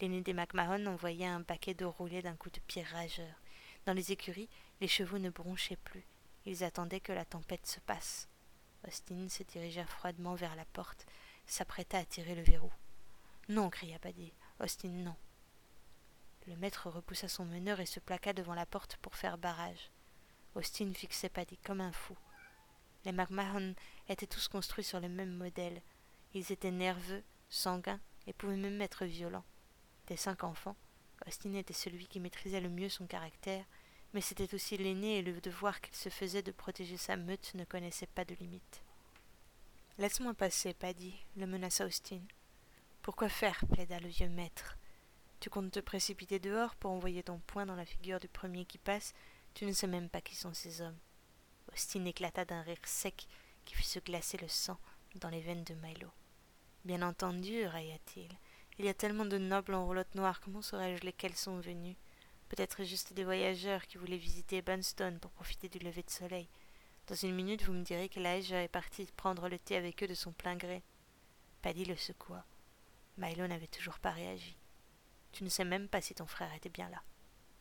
L'aîné 0.00 0.20
des 0.20 0.34
McMahon 0.34 0.86
envoyait 0.86 1.26
un 1.26 1.42
paquet 1.42 1.74
d'eau 1.74 1.90
roulée 1.90 2.22
d'un 2.22 2.36
coup 2.36 2.50
de 2.50 2.60
pied 2.60 2.82
rageur. 2.82 3.40
Dans 3.86 3.94
les 3.94 4.12
écuries, 4.12 4.48
les 4.80 4.88
chevaux 4.88 5.18
ne 5.18 5.30
bronchaient 5.30 5.76
plus. 5.76 6.04
Ils 6.44 6.64
attendaient 6.64 7.00
que 7.00 7.12
la 7.12 7.24
tempête 7.24 7.66
se 7.66 7.80
passe. 7.80 8.28
Austin 8.86 9.28
se 9.28 9.42
dirigea 9.42 9.86
froidement 9.86 10.34
vers 10.34 10.54
la 10.54 10.64
porte, 10.66 11.06
s'apprêta 11.46 11.98
à 11.98 12.04
tirer 12.04 12.34
le 12.34 12.42
verrou. 12.42 12.70
Non, 13.48 13.70
cria 13.70 13.98
Paddy. 13.98 14.32
Austin, 14.60 14.88
non. 14.88 15.16
Le 16.46 16.56
maître 16.56 16.88
repoussa 16.88 17.28
son 17.28 17.44
meneur 17.44 17.80
et 17.80 17.86
se 17.86 18.00
plaqua 18.00 18.32
devant 18.32 18.54
la 18.54 18.66
porte 18.66 18.96
pour 18.98 19.16
faire 19.16 19.38
barrage. 19.38 19.90
Austin 20.54 20.92
fixait 20.94 21.28
Paddy 21.28 21.56
comme 21.58 21.80
un 21.80 21.92
fou. 21.92 22.16
Les 23.04 23.12
McMahon 23.12 23.74
étaient 24.08 24.26
tous 24.26 24.48
construits 24.48 24.84
sur 24.84 25.00
le 25.00 25.08
même 25.08 25.34
modèle. 25.34 25.80
Ils 26.34 26.52
étaient 26.52 26.70
nerveux, 26.70 27.22
sanguin 27.48 28.00
et 28.26 28.32
pouvait 28.32 28.56
même 28.56 28.80
être 28.82 29.04
violent. 29.04 29.44
Des 30.06 30.16
cinq 30.16 30.44
enfants, 30.44 30.76
Austin 31.26 31.54
était 31.54 31.72
celui 31.72 32.06
qui 32.06 32.20
maîtrisait 32.20 32.60
le 32.60 32.68
mieux 32.68 32.88
son 32.88 33.06
caractère, 33.06 33.64
mais 34.12 34.20
c'était 34.20 34.54
aussi 34.54 34.76
l'aîné 34.76 35.18
et 35.18 35.22
le 35.22 35.40
devoir 35.40 35.80
qu'il 35.80 35.94
se 35.94 36.08
faisait 36.08 36.42
de 36.42 36.52
protéger 36.52 36.96
sa 36.96 37.16
meute 37.16 37.54
ne 37.54 37.64
connaissait 37.64 38.06
pas 38.06 38.24
de 38.24 38.34
limite. 38.36 38.82
Laisse-moi 39.98 40.34
passer, 40.34 40.74
Paddy, 40.74 41.14
le 41.36 41.46
menaça 41.46 41.86
Austin. 41.86 42.20
Pourquoi 43.02 43.28
faire? 43.28 43.64
plaida 43.72 43.98
le 43.98 44.08
vieux 44.08 44.28
maître. 44.28 44.76
Tu 45.40 45.50
comptes 45.50 45.72
te 45.72 45.80
précipiter 45.80 46.38
dehors 46.38 46.74
pour 46.76 46.90
envoyer 46.90 47.22
ton 47.22 47.38
poing 47.46 47.66
dans 47.66 47.76
la 47.76 47.86
figure 47.86 48.20
du 48.20 48.28
premier 48.28 48.64
qui 48.64 48.78
passe, 48.78 49.14
tu 49.54 49.64
ne 49.64 49.72
sais 49.72 49.86
même 49.86 50.08
pas 50.08 50.20
qui 50.20 50.34
sont 50.34 50.52
ces 50.52 50.80
hommes. 50.80 50.98
Austin 51.72 52.04
éclata 52.04 52.44
d'un 52.44 52.62
rire 52.62 52.76
sec 52.84 53.26
qui 53.64 53.74
fit 53.74 53.86
se 53.86 53.98
glacer 53.98 54.38
le 54.38 54.48
sang 54.48 54.78
dans 55.16 55.30
les 55.30 55.40
veines 55.40 55.64
de 55.64 55.74
Milo. 55.74 56.10
Bien 56.86 57.02
entendu, 57.02 57.66
railla-t-il. 57.66 58.30
Il 58.78 58.84
y 58.84 58.88
a 58.88 58.94
tellement 58.94 59.24
de 59.24 59.38
nobles 59.38 59.74
en 59.74 59.86
roulotte 59.86 60.14
noire, 60.14 60.40
comment 60.40 60.62
saurais-je 60.62 61.02
lesquels 61.02 61.34
sont 61.34 61.58
venus? 61.58 61.96
Peut-être 62.48 62.84
juste 62.84 63.12
des 63.12 63.24
voyageurs 63.24 63.84
qui 63.88 63.98
voulaient 63.98 64.16
visiter 64.16 64.62
Bunstone 64.62 65.18
pour 65.18 65.32
profiter 65.32 65.68
du 65.68 65.80
lever 65.80 66.04
de 66.04 66.10
soleil. 66.10 66.48
Dans 67.08 67.16
une 67.16 67.34
minute, 67.34 67.64
vous 67.64 67.72
me 67.72 67.82
direz 67.82 68.08
que 68.08 68.20
est 68.20 68.68
parti 68.68 69.04
prendre 69.16 69.48
le 69.48 69.58
thé 69.58 69.74
avec 69.74 70.00
eux 70.04 70.06
de 70.06 70.14
son 70.14 70.30
plein 70.30 70.54
gré. 70.54 70.84
Paddy 71.60 71.86
le 71.86 71.96
secoua. 71.96 72.44
Milo 73.18 73.48
n'avait 73.48 73.66
toujours 73.66 73.98
pas 73.98 74.12
réagi. 74.12 74.56
Tu 75.32 75.42
ne 75.42 75.48
sais 75.48 75.64
même 75.64 75.88
pas 75.88 76.00
si 76.00 76.14
ton 76.14 76.26
frère 76.26 76.54
était 76.54 76.68
bien 76.68 76.88
là. 76.88 77.02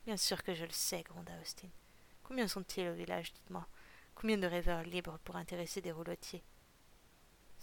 Bien 0.06 0.18
sûr 0.18 0.44
que 0.44 0.54
je 0.54 0.66
le 0.66 0.72
sais, 0.72 1.02
gronda 1.02 1.34
Austin. 1.42 1.70
Combien 2.22 2.48
sont-ils 2.48 2.90
au 2.90 2.94
village, 2.94 3.34
dites-moi? 3.34 3.66
Combien 4.14 4.38
de 4.38 4.46
rêveurs 4.46 4.84
libres 4.84 5.18
pour 5.24 5.36
intéresser 5.36 5.82
des 5.82 5.92
roulotiers? 5.92 6.44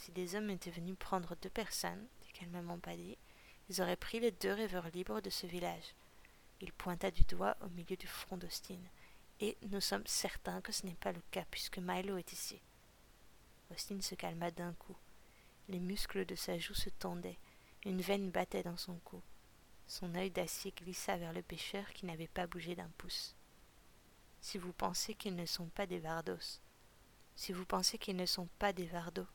Si 0.03 0.11
des 0.11 0.35
hommes 0.35 0.51
étaient 0.51 0.71
venus 0.71 0.97
prendre 0.99 1.37
deux 1.37 1.51
personnes, 1.51 2.09
dit 2.23 2.33
calmement 2.33 2.79
Paddy, 2.79 3.17
ils 3.69 3.81
auraient 3.81 3.95
pris 3.95 4.19
les 4.19 4.33
deux 4.33 4.53
rêveurs 4.53 4.88
libres 4.88 5.21
de 5.21 5.31
ce 5.31 5.47
village. 5.47 5.95
Il 6.61 6.73
pointa 6.73 7.12
du 7.12 7.23
doigt 7.23 7.57
au 7.61 7.69
milieu 7.69 7.97
du 7.97 8.09
front 8.09 8.37
d'Austin. 8.37 8.81
Et 9.38 9.57
nous 9.71 9.81
sommes 9.81 10.07
certains 10.07 10.61
que 10.61 10.73
ce 10.73 10.87
n'est 10.87 10.97
pas 10.97 11.12
le 11.12 11.23
cas, 11.31 11.45
puisque 11.53 11.79
Milo 11.79 12.17
est 12.17 12.33
ici. 12.33 12.61
Austin 13.71 14.01
se 14.01 14.17
calma 14.17 14.51
d'un 14.51 14.73
coup. 14.73 14.97
Les 15.69 15.79
muscles 15.79 16.27
de 16.27 16.35
sa 16.35 16.59
joue 16.59 16.75
se 16.75 16.91
tendaient, 16.91 17.38
une 17.85 18.01
veine 18.01 18.31
battait 18.31 18.65
dans 18.65 18.77
son 18.77 18.97
cou. 19.05 19.23
Son 19.87 20.15
œil 20.17 20.31
d'acier 20.31 20.73
glissa 20.73 21.17
vers 21.17 21.33
le 21.33 21.43
pêcheur 21.43 21.88
qui 21.93 22.07
n'avait 22.07 22.27
pas 22.27 22.49
bougé 22.49 22.75
d'un 22.75 22.91
pouce. 22.99 23.37
Si 24.41 24.59
vous 24.59 24.73
pensez 24.73 25.15
qu'ils 25.15 25.37
ne 25.37 25.47
sont 25.47 25.69
pas 25.69 25.87
des 25.87 26.01
Vardos, 26.01 26.61
si 27.37 27.53
vous 27.53 27.65
pensez 27.65 27.99
qu'ils 27.99 28.17
ne 28.17 28.27
sont 28.27 28.49
pas 28.59 28.73
des 28.73 28.87
Vardos, 28.87 29.27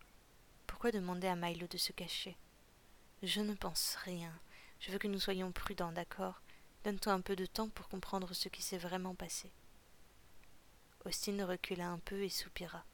pourquoi 0.77 0.91
demander 0.91 1.25
à 1.25 1.35
Milo 1.35 1.65
de 1.65 1.77
se 1.77 1.91
cacher? 1.91 2.37
Je 3.23 3.41
ne 3.41 3.55
pense 3.55 3.95
rien. 4.05 4.31
Je 4.79 4.91
veux 4.91 4.99
que 4.99 5.07
nous 5.07 5.19
soyons 5.19 5.51
prudents, 5.51 5.91
d'accord? 5.91 6.39
Donne-toi 6.83 7.13
un 7.13 7.21
peu 7.21 7.35
de 7.35 7.47
temps 7.47 7.69
pour 7.69 7.89
comprendre 7.89 8.31
ce 8.35 8.47
qui 8.47 8.61
s'est 8.61 8.77
vraiment 8.77 9.15
passé. 9.15 9.51
Austin 11.03 11.43
recula 11.47 11.87
un 11.89 11.97
peu 11.97 12.21
et 12.21 12.29
soupira. 12.29 12.85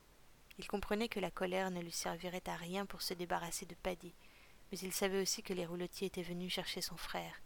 Il 0.58 0.66
comprenait 0.66 1.10
que 1.10 1.20
la 1.20 1.30
colère 1.30 1.72
ne 1.72 1.82
lui 1.82 1.92
servirait 1.92 2.48
à 2.48 2.56
rien 2.56 2.86
pour 2.86 3.02
se 3.02 3.14
débarrasser 3.14 3.66
de 3.66 3.76
Paddy, 3.76 4.14
mais 4.72 4.78
il 4.78 4.94
savait 4.94 5.22
aussi 5.22 5.44
que 5.44 5.54
les 5.54 5.66
roulotiers 5.66 6.08
étaient 6.08 6.24
venus 6.24 6.54
chercher 6.54 6.80
son 6.80 6.96
frère. 6.96 7.42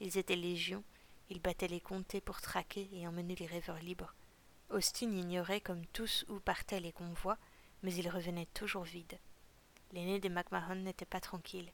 Ils 0.00 0.18
étaient 0.18 0.34
légions, 0.34 0.82
ils 1.30 1.40
battaient 1.40 1.68
les 1.68 1.80
comtés 1.80 2.20
pour 2.20 2.40
traquer 2.40 2.88
et 2.90 3.06
emmener 3.06 3.36
les 3.36 3.46
rêveurs 3.46 3.78
libres. 3.78 4.16
Austin 4.68 5.12
ignorait 5.12 5.60
comme 5.60 5.86
tous 5.92 6.24
où 6.28 6.40
partaient 6.40 6.80
les 6.80 6.90
convois, 6.90 7.38
mais 7.84 7.94
ils 7.94 8.10
revenaient 8.10 8.46
toujours 8.46 8.82
vides. 8.82 9.20
L'aîné 9.92 10.18
des 10.18 10.28
McMahon 10.28 10.76
n'était 10.76 11.04
pas 11.04 11.20
tranquille. 11.20 11.70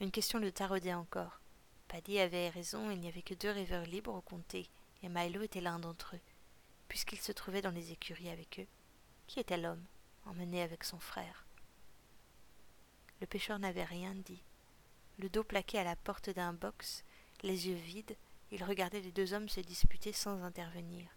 Une 0.00 0.10
question 0.10 0.38
le 0.38 0.52
taraudait 0.52 0.94
encore. 0.94 1.40
Paddy 1.88 2.18
avait 2.18 2.48
raison, 2.48 2.90
il 2.90 3.00
n'y 3.00 3.08
avait 3.08 3.22
que 3.22 3.34
deux 3.34 3.50
rêveurs 3.50 3.86
libres 3.86 4.14
au 4.14 4.20
comté, 4.20 4.68
et 5.02 5.08
Milo 5.08 5.42
était 5.42 5.60
l'un 5.60 5.78
d'entre 5.78 6.16
eux. 6.16 6.20
Puisqu'il 6.88 7.20
se 7.20 7.32
trouvait 7.32 7.62
dans 7.62 7.70
les 7.70 7.92
écuries 7.92 8.28
avec 8.28 8.60
eux, 8.60 8.66
qui 9.26 9.40
était 9.40 9.56
l'homme, 9.56 9.84
emmené 10.26 10.62
avec 10.62 10.84
son 10.84 10.98
frère? 10.98 11.46
Le 13.20 13.26
pêcheur 13.26 13.58
n'avait 13.58 13.84
rien 13.84 14.14
dit. 14.14 14.42
Le 15.18 15.28
dos 15.28 15.44
plaqué 15.44 15.78
à 15.78 15.84
la 15.84 15.96
porte 15.96 16.30
d'un 16.30 16.52
box, 16.52 17.04
les 17.42 17.68
yeux 17.68 17.76
vides, 17.76 18.16
il 18.50 18.62
regardait 18.64 19.00
les 19.00 19.12
deux 19.12 19.32
hommes 19.32 19.48
se 19.48 19.60
disputer 19.60 20.12
sans 20.12 20.42
intervenir. 20.42 21.08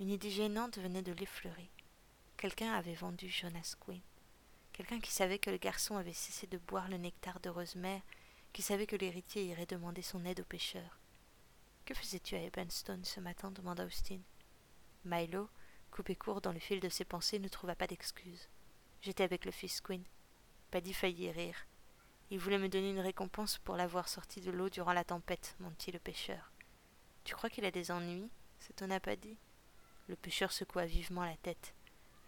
Une 0.00 0.10
idée 0.10 0.30
gênante 0.30 0.78
venait 0.78 1.02
de 1.02 1.12
l'effleurer. 1.12 1.70
Quelqu'un 2.36 2.72
avait 2.72 2.94
vendu 2.94 3.28
Jonas 3.28 3.74
Quinn 3.80 4.00
quelqu'un 4.72 5.00
qui 5.00 5.12
savait 5.12 5.38
que 5.38 5.50
le 5.50 5.58
garçon 5.58 5.96
avait 5.96 6.12
cessé 6.12 6.46
de 6.46 6.58
boire 6.58 6.88
le 6.88 6.96
nectar 6.96 7.40
de 7.40 7.50
Rosemère, 7.50 8.02
qui 8.52 8.62
savait 8.62 8.86
que 8.86 8.96
l'héritier 8.96 9.44
irait 9.44 9.66
demander 9.66 10.02
son 10.02 10.24
aide 10.24 10.40
au 10.40 10.44
pêcheur. 10.44 10.98
Que 11.84 11.94
faisais-tu 11.94 12.36
à 12.36 12.42
Ebenstone 12.42 13.04
ce 13.04 13.20
matin 13.20 13.50
demanda 13.50 13.84
Austin. 13.84 14.20
Milo, 15.04 15.48
coupé 15.90 16.14
court 16.14 16.40
dans 16.40 16.52
le 16.52 16.60
fil 16.60 16.80
de 16.80 16.88
ses 16.88 17.04
pensées, 17.04 17.38
ne 17.38 17.48
trouva 17.48 17.74
pas 17.74 17.86
d'excuse. 17.86 18.48
J'étais 19.00 19.24
avec 19.24 19.44
le 19.44 19.50
fils 19.50 19.80
Quinn. 19.80 20.04
Paddy 20.70 20.94
faillit 20.94 21.30
rire. 21.32 21.66
Il 22.30 22.38
voulait 22.38 22.58
me 22.58 22.68
donner 22.68 22.90
une 22.90 23.00
récompense 23.00 23.58
pour 23.58 23.76
l'avoir 23.76 24.08
sorti 24.08 24.40
de 24.40 24.50
l'eau 24.50 24.70
durant 24.70 24.92
la 24.92 25.04
tempête, 25.04 25.56
mentit 25.58 25.92
le 25.92 25.98
pêcheur. 25.98 26.52
Tu 27.24 27.34
crois 27.34 27.50
qu'il 27.50 27.64
a 27.64 27.70
des 27.70 27.90
ennuis? 27.90 28.30
s'étonna 28.60 29.00
Paddy. 29.00 29.36
Le 30.08 30.16
pêcheur 30.16 30.52
secoua 30.52 30.86
vivement 30.86 31.24
la 31.24 31.36
tête. 31.36 31.74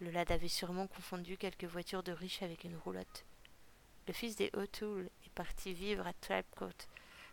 Le 0.01 0.11
lad 0.11 0.31
avait 0.33 0.49
sûrement 0.49 0.87
confondu 0.87 1.37
quelques 1.37 1.65
voitures 1.65 2.03
de 2.03 2.13
riches 2.13 2.43
avec 2.43 2.65
une 2.65 2.77
roulotte. 2.77 3.25
Le 4.07 4.13
fils 4.13 4.37
des 4.37 4.51
O'Toole 4.55 5.09
est 5.25 5.33
parti 5.35 5.73
vivre 5.73 6.07
à 6.07 6.13
Tribecote. 6.13 6.89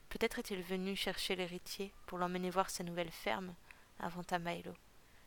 Peut-être 0.09 0.39
est-il 0.39 0.61
venu 0.61 0.95
chercher 0.95 1.35
l'héritier 1.35 1.91
pour 2.05 2.17
l'emmener 2.17 2.49
voir 2.49 2.69
sa 2.69 2.83
nouvelle 2.83 3.11
ferme, 3.11 3.55
inventa 3.99 4.39
Milo. 4.39 4.73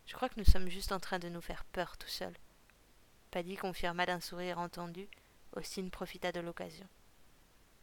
Je 0.07 0.15
crois 0.15 0.29
que 0.29 0.39
nous 0.39 0.45
sommes 0.45 0.69
juste 0.69 0.93
en 0.93 1.01
train 1.01 1.19
de 1.19 1.29
nous 1.29 1.41
faire 1.41 1.65
peur 1.65 1.97
tout 1.97 2.09
seuls. 2.09 2.37
Paddy 3.31 3.57
confirma 3.57 4.07
d'un 4.07 4.21
sourire 4.21 4.59
entendu. 4.59 5.09
Austin 5.57 5.89
profita 5.89 6.33
de 6.33 6.41
l'occasion. 6.41 6.87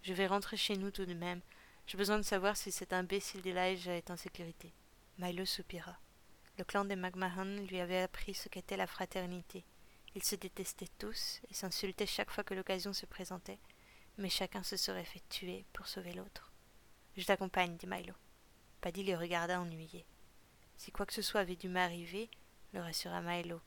Je 0.01 0.13
vais 0.13 0.27
rentrer 0.27 0.57
chez 0.57 0.77
nous 0.77 0.91
tout 0.91 1.05
de 1.05 1.13
même. 1.13 1.41
J'ai 1.87 1.97
besoin 1.97 2.17
de 2.17 2.23
savoir 2.23 2.57
si 2.57 2.71
cet 2.71 2.93
imbécile 2.93 3.41
d'Elijah 3.41 3.95
est 3.95 4.11
en 4.11 4.17
sécurité. 4.17 4.71
Milo 5.17 5.45
soupira. 5.45 5.97
Le 6.57 6.63
clan 6.63 6.85
des 6.85 6.95
McMahon 6.95 7.65
lui 7.65 7.79
avait 7.79 8.01
appris 8.01 8.33
ce 8.33 8.49
qu'était 8.49 8.77
la 8.77 8.87
fraternité. 8.87 9.65
Ils 10.15 10.23
se 10.23 10.35
détestaient 10.35 10.89
tous 10.97 11.41
et 11.49 11.53
s'insultaient 11.53 12.05
chaque 12.05 12.31
fois 12.31 12.43
que 12.43 12.53
l'occasion 12.53 12.93
se 12.93 13.05
présentait, 13.05 13.59
mais 14.17 14.29
chacun 14.29 14.63
se 14.63 14.77
serait 14.77 15.05
fait 15.05 15.23
tuer 15.29 15.65
pour 15.73 15.87
sauver 15.87 16.13
l'autre. 16.13 16.51
Je 17.15 17.25
t'accompagne, 17.25 17.77
dit 17.77 17.87
Milo. 17.87 18.13
Paddy 18.81 19.03
les 19.03 19.15
regarda 19.15 19.61
ennuyé. 19.61 20.05
Si 20.77 20.91
quoi 20.91 21.05
que 21.05 21.13
ce 21.13 21.21
soit 21.21 21.41
avait 21.41 21.55
dû 21.55 21.69
m'arriver, 21.69 22.29
le 22.73 22.81
rassura 22.81 23.21
Milo, 23.21 23.61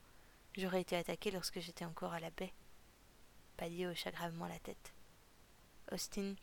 j'aurais 0.57 0.81
été 0.81 0.95
attaqué 0.95 1.31
lorsque 1.31 1.59
j'étais 1.59 1.85
encore 1.85 2.13
à 2.13 2.19
la 2.19 2.31
baie. 2.31 2.53
Paddy 3.57 3.85
hocha 3.85 4.11
gravement 4.11 4.47
la 4.47 4.59
tête. 4.59 4.93
Austin, 5.91 6.35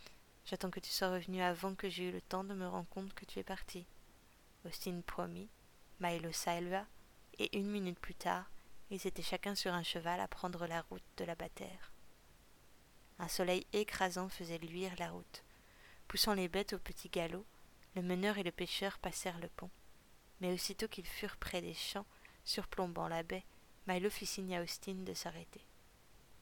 j'attends 0.47 0.71
que 0.71 0.81
tu 0.81 0.91
sois 0.91 1.11
revenu 1.11 1.43
avant 1.43 1.75
que 1.75 1.89
j'aie 1.89 2.09
eu 2.09 2.13
le 2.13 2.21
temps 2.21 2.45
de 2.45 2.55
me 2.55 2.67
rendre 2.67 2.89
compte 2.89 3.13
que 3.15 3.25
tu 3.25 3.39
es 3.39 3.45
parti. 3.45 3.87
Austin 4.65 5.01
promit, 5.07 5.49
Milo 6.03 6.33
salua, 6.33 6.85
et 7.39 7.57
une 7.57 7.71
minute 7.71 8.01
plus 8.01 8.17
tard, 8.17 8.51
ils 8.91 9.07
étaient 9.07 9.23
chacun 9.23 9.55
sur 9.55 9.73
un 9.73 9.85
cheval 9.85 10.19
à 10.19 10.27
prendre 10.27 10.67
la 10.67 10.83
route 10.83 11.05
de 11.17 11.25
la 11.25 11.37
bâtère. 11.37 11.93
Un 13.21 13.29
soleil 13.29 13.65
écrasant 13.73 14.29
faisait 14.29 14.59
luire 14.59 14.95
la 14.99 15.11
route. 15.11 15.45
Poussant 16.09 16.35
les 16.35 16.49
bêtes 16.49 16.73
au 16.73 16.79
petit 16.81 17.09
galop, 17.09 17.47
le 17.95 18.03
meneur 18.03 18.37
et 18.37 18.43
le 18.43 18.51
pêcheur 18.51 18.99
passèrent 18.99 19.39
le 19.39 19.47
pont. 19.47 19.71
Mais 20.41 20.53
aussitôt 20.53 20.89
qu'ils 20.89 21.07
furent 21.07 21.37
près 21.37 21.61
des 21.61 21.75
champs, 21.75 22.07
surplombant 22.45 23.07
la 23.07 23.23
baie, 23.23 23.45
Milo 23.87 24.11
fit 24.11 24.27
signe 24.27 24.57
à 24.57 24.63
Austin 24.63 25.05
de 25.05 25.15
s'arrêter. 25.15 25.65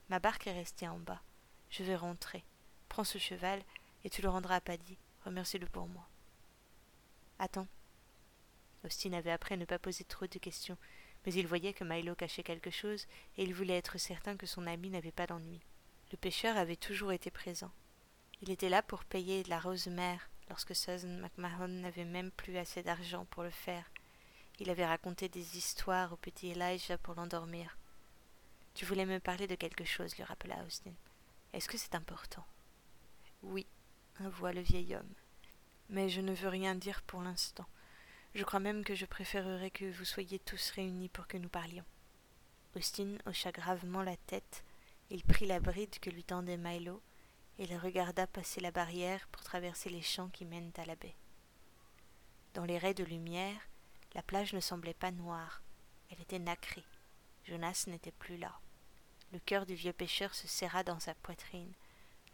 Ma 0.08 0.20
barque 0.20 0.46
est 0.46 0.54
restée 0.54 0.88
en 0.88 0.98
bas. 0.98 1.20
Je 1.68 1.84
vais 1.84 1.96
rentrer. 1.96 2.44
Prends 2.88 3.04
ce 3.04 3.18
cheval 3.18 3.62
et 4.04 4.10
tu 4.10 4.22
le 4.22 4.30
rendras 4.30 4.56
à 4.56 4.60
Paddy. 4.62 4.96
Remercie-le 5.26 5.66
pour 5.66 5.86
moi. 5.86 6.08
Attends. 7.38 7.68
Austin 8.84 9.12
avait 9.12 9.30
appris 9.30 9.54
à 9.54 9.56
ne 9.56 9.64
pas 9.64 9.78
poser 9.78 10.04
trop 10.04 10.26
de 10.26 10.38
questions, 10.38 10.78
mais 11.24 11.34
il 11.34 11.46
voyait 11.46 11.72
que 11.72 11.84
Milo 11.84 12.14
cachait 12.14 12.42
quelque 12.42 12.70
chose 12.70 13.06
et 13.36 13.44
il 13.44 13.54
voulait 13.54 13.76
être 13.76 13.98
certain 13.98 14.36
que 14.36 14.46
son 14.46 14.66
ami 14.66 14.90
n'avait 14.90 15.12
pas 15.12 15.26
d'ennui. 15.26 15.60
Le 16.12 16.16
pêcheur 16.16 16.56
avait 16.56 16.76
toujours 16.76 17.12
été 17.12 17.30
présent. 17.30 17.70
Il 18.42 18.50
était 18.50 18.70
là 18.70 18.82
pour 18.82 19.04
payer 19.04 19.44
la 19.44 19.60
rose 19.60 19.86
mère 19.86 20.30
lorsque 20.48 20.74
Susan 20.74 21.20
McMahon 21.20 21.68
n'avait 21.68 22.04
même 22.04 22.30
plus 22.30 22.56
assez 22.56 22.82
d'argent 22.82 23.26
pour 23.26 23.42
le 23.42 23.50
faire. 23.50 23.90
Il 24.58 24.70
avait 24.70 24.86
raconté 24.86 25.28
des 25.28 25.56
histoires 25.56 26.12
au 26.12 26.16
petit 26.16 26.50
Elijah 26.50 26.98
pour 26.98 27.14
l'endormir. 27.14 27.76
Tu 28.74 28.84
voulais 28.84 29.06
me 29.06 29.20
parler 29.20 29.46
de 29.46 29.54
quelque 29.54 29.84
chose, 29.84 30.16
lui 30.16 30.24
rappela 30.24 30.62
Austin. 30.66 30.92
Est-ce 31.52 31.68
que 31.68 31.78
c'est 31.78 31.94
important? 31.94 32.44
Oui, 33.42 33.66
avoua 34.18 34.52
le 34.52 34.60
vieil 34.60 34.94
homme. 34.94 35.14
Mais 35.88 36.08
je 36.08 36.20
ne 36.20 36.34
veux 36.34 36.48
rien 36.48 36.74
dire 36.74 37.02
pour 37.02 37.22
l'instant. 37.22 37.66
Je 38.34 38.44
crois 38.44 38.60
même 38.60 38.84
que 38.84 38.94
je 38.94 39.06
préférerais 39.06 39.70
que 39.70 39.90
vous 39.90 40.04
soyez 40.04 40.38
tous 40.38 40.70
réunis 40.70 41.08
pour 41.08 41.26
que 41.26 41.36
nous 41.36 41.48
parlions. 41.48 41.84
Austin 42.76 43.16
hocha 43.26 43.50
gravement 43.50 44.02
la 44.02 44.16
tête. 44.16 44.62
Il 45.10 45.24
prit 45.24 45.46
la 45.46 45.58
bride 45.58 45.98
que 45.98 46.10
lui 46.10 46.22
tendait 46.22 46.56
Milo 46.56 47.02
et 47.58 47.66
le 47.66 47.76
regarda 47.76 48.28
passer 48.28 48.60
la 48.60 48.70
barrière 48.70 49.26
pour 49.32 49.42
traverser 49.42 49.90
les 49.90 50.02
champs 50.02 50.28
qui 50.28 50.44
mènent 50.44 50.72
à 50.76 50.84
la 50.84 50.94
baie. 50.94 51.16
Dans 52.54 52.64
les 52.64 52.78
raies 52.78 52.94
de 52.94 53.04
lumière, 53.04 53.60
la 54.14 54.22
plage 54.22 54.52
ne 54.52 54.60
semblait 54.60 54.94
pas 54.94 55.10
noire, 55.10 55.62
elle 56.10 56.20
était 56.20 56.38
nacrée. 56.38 56.84
Jonas 57.44 57.84
n'était 57.88 58.12
plus 58.12 58.36
là. 58.36 58.60
Le 59.32 59.40
cœur 59.40 59.66
du 59.66 59.74
vieux 59.74 59.92
pêcheur 59.92 60.34
se 60.34 60.46
serra 60.46 60.84
dans 60.84 61.00
sa 61.00 61.14
poitrine. 61.14 61.72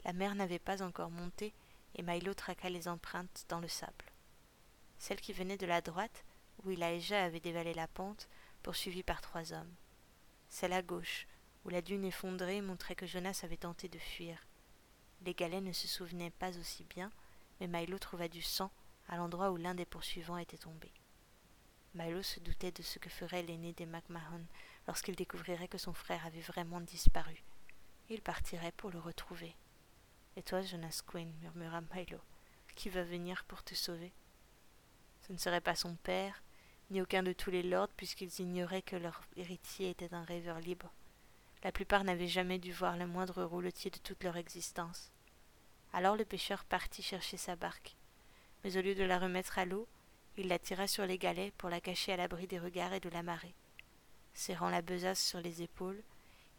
La 0.04 0.12
mer 0.12 0.35
n'avait 0.35 0.59
pas 0.59 0.82
encore 0.82 1.11
monté, 1.11 1.54
et 1.94 2.02
Milo 2.02 2.35
traqua 2.35 2.68
les 2.68 2.87
empreintes 2.87 3.46
dans 3.48 3.61
le 3.61 3.68
sable. 3.68 4.04
Celle 4.98 5.20
qui 5.20 5.32
venait 5.32 5.56
de 5.56 5.66
la 5.66 5.80
droite, 5.80 6.24
où 6.64 6.70
Elijah 6.70 7.24
avait 7.24 7.40
dévalé 7.40 7.74
la 7.74 7.88
pente, 7.88 8.28
poursuivie 8.62 9.02
par 9.02 9.20
trois 9.20 9.52
hommes. 9.52 9.74
Celle 10.48 10.72
à 10.72 10.82
gauche, 10.82 11.26
où 11.64 11.68
la 11.68 11.82
dune 11.82 12.04
effondrée 12.04 12.61
montrait 12.61 12.94
que 12.94 13.06
Jonas 13.06 13.40
avait 13.42 13.56
tenté 13.56 13.88
de 13.88 13.98
fuir. 13.98 14.38
Les 15.24 15.35
galets 15.35 15.61
ne 15.61 15.72
se 15.72 15.88
souvenaient 15.88 16.30
pas 16.30 16.56
aussi 16.59 16.85
bien, 16.85 17.11
mais 17.61 17.66
Milo 17.66 17.98
trouva 17.98 18.28
du 18.28 18.42
sang 18.42 18.70
à 19.09 19.16
l'endroit 19.16 19.50
où 19.50 19.56
l'un 19.56 19.74
des 19.74 19.85
poursuivants 19.85 20.37
était 20.37 20.59
tombé. 20.59 20.92
Milo 21.94 22.22
se 22.22 22.40
doutait 22.40 22.72
de 22.72 22.82
ce 22.82 22.98
que 22.98 23.09
ferait 23.09 23.42
l'aîné 23.42 23.72
des 23.72 23.87
McMahon 23.87 24.44
lorsqu'il 24.87 25.16
découvrirait 25.16 25.68
que 25.68 25.78
son 25.78 25.94
frère 25.94 26.26
avait 26.26 26.40
vraiment 26.40 26.80
disparu. 26.80 27.42
Il 28.09 28.20
partirait 28.20 28.72
pour 28.72 28.90
le 28.90 28.98
retrouver. 28.98 29.56
Et 30.37 30.42
toi, 30.42 30.62
Jonas 30.62 31.02
Quinn, 31.06 31.32
murmura 31.40 31.80
Milo, 31.94 32.20
qui 32.74 32.90
va 32.90 33.02
venir 33.02 33.44
pour 33.44 33.64
te 33.64 33.74
sauver? 33.74 34.12
Ce 35.26 35.32
ne 35.32 35.38
serait 35.38 35.60
pas 35.60 35.74
son 35.74 35.96
père, 35.96 36.42
ni 36.90 37.02
aucun 37.02 37.22
de 37.22 37.32
tous 37.32 37.50
les 37.50 37.64
lords, 37.64 37.88
puisqu'ils 37.96 38.40
ignoraient 38.40 38.82
que 38.82 38.94
leur 38.94 39.22
héritier 39.36 39.90
était 39.90 40.14
un 40.14 40.22
rêveur 40.22 40.60
libre. 40.60 40.92
La 41.64 41.72
plupart 41.72 42.04
n'avaient 42.04 42.28
jamais 42.28 42.58
dû 42.58 42.72
voir 42.72 42.96
le 42.96 43.08
moindre 43.08 43.42
rouletier 43.42 43.90
de 43.90 43.98
toute 43.98 44.22
leur 44.22 44.36
existence. 44.36 45.10
Alors 45.92 46.14
le 46.14 46.24
pêcheur 46.24 46.64
partit 46.64 47.02
chercher 47.02 47.36
sa 47.36 47.56
barque, 47.56 47.96
mais 48.62 48.76
au 48.76 48.82
lieu 48.82 48.94
de 48.94 49.02
la 49.02 49.18
remettre 49.18 49.58
à 49.58 49.64
l'eau, 49.64 49.88
il 50.36 50.48
la 50.48 50.58
tira 50.58 50.86
sur 50.86 51.06
les 51.06 51.18
galets 51.18 51.52
pour 51.54 51.70
la 51.70 51.80
cacher 51.80 52.12
à 52.12 52.16
l'abri 52.16 52.46
des 52.46 52.58
regards 52.58 52.92
et 52.92 53.00
de 53.00 53.08
la 53.08 53.22
marée. 53.22 53.54
Serrant 54.34 54.68
la 54.68 54.82
besace 54.82 55.20
sur 55.20 55.40
les 55.40 55.62
épaules, 55.62 56.02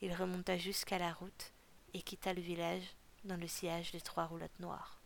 il 0.02 0.14
remonta 0.14 0.58
jusqu'à 0.58 0.98
la 0.98 1.14
route 1.14 1.54
et 1.94 2.02
quitta 2.02 2.34
le 2.34 2.42
village 2.42 2.96
dans 3.24 3.38
le 3.38 3.48
sillage 3.48 3.92
des 3.92 4.02
trois 4.02 4.26
roulottes 4.26 4.60
noires. 4.60 4.97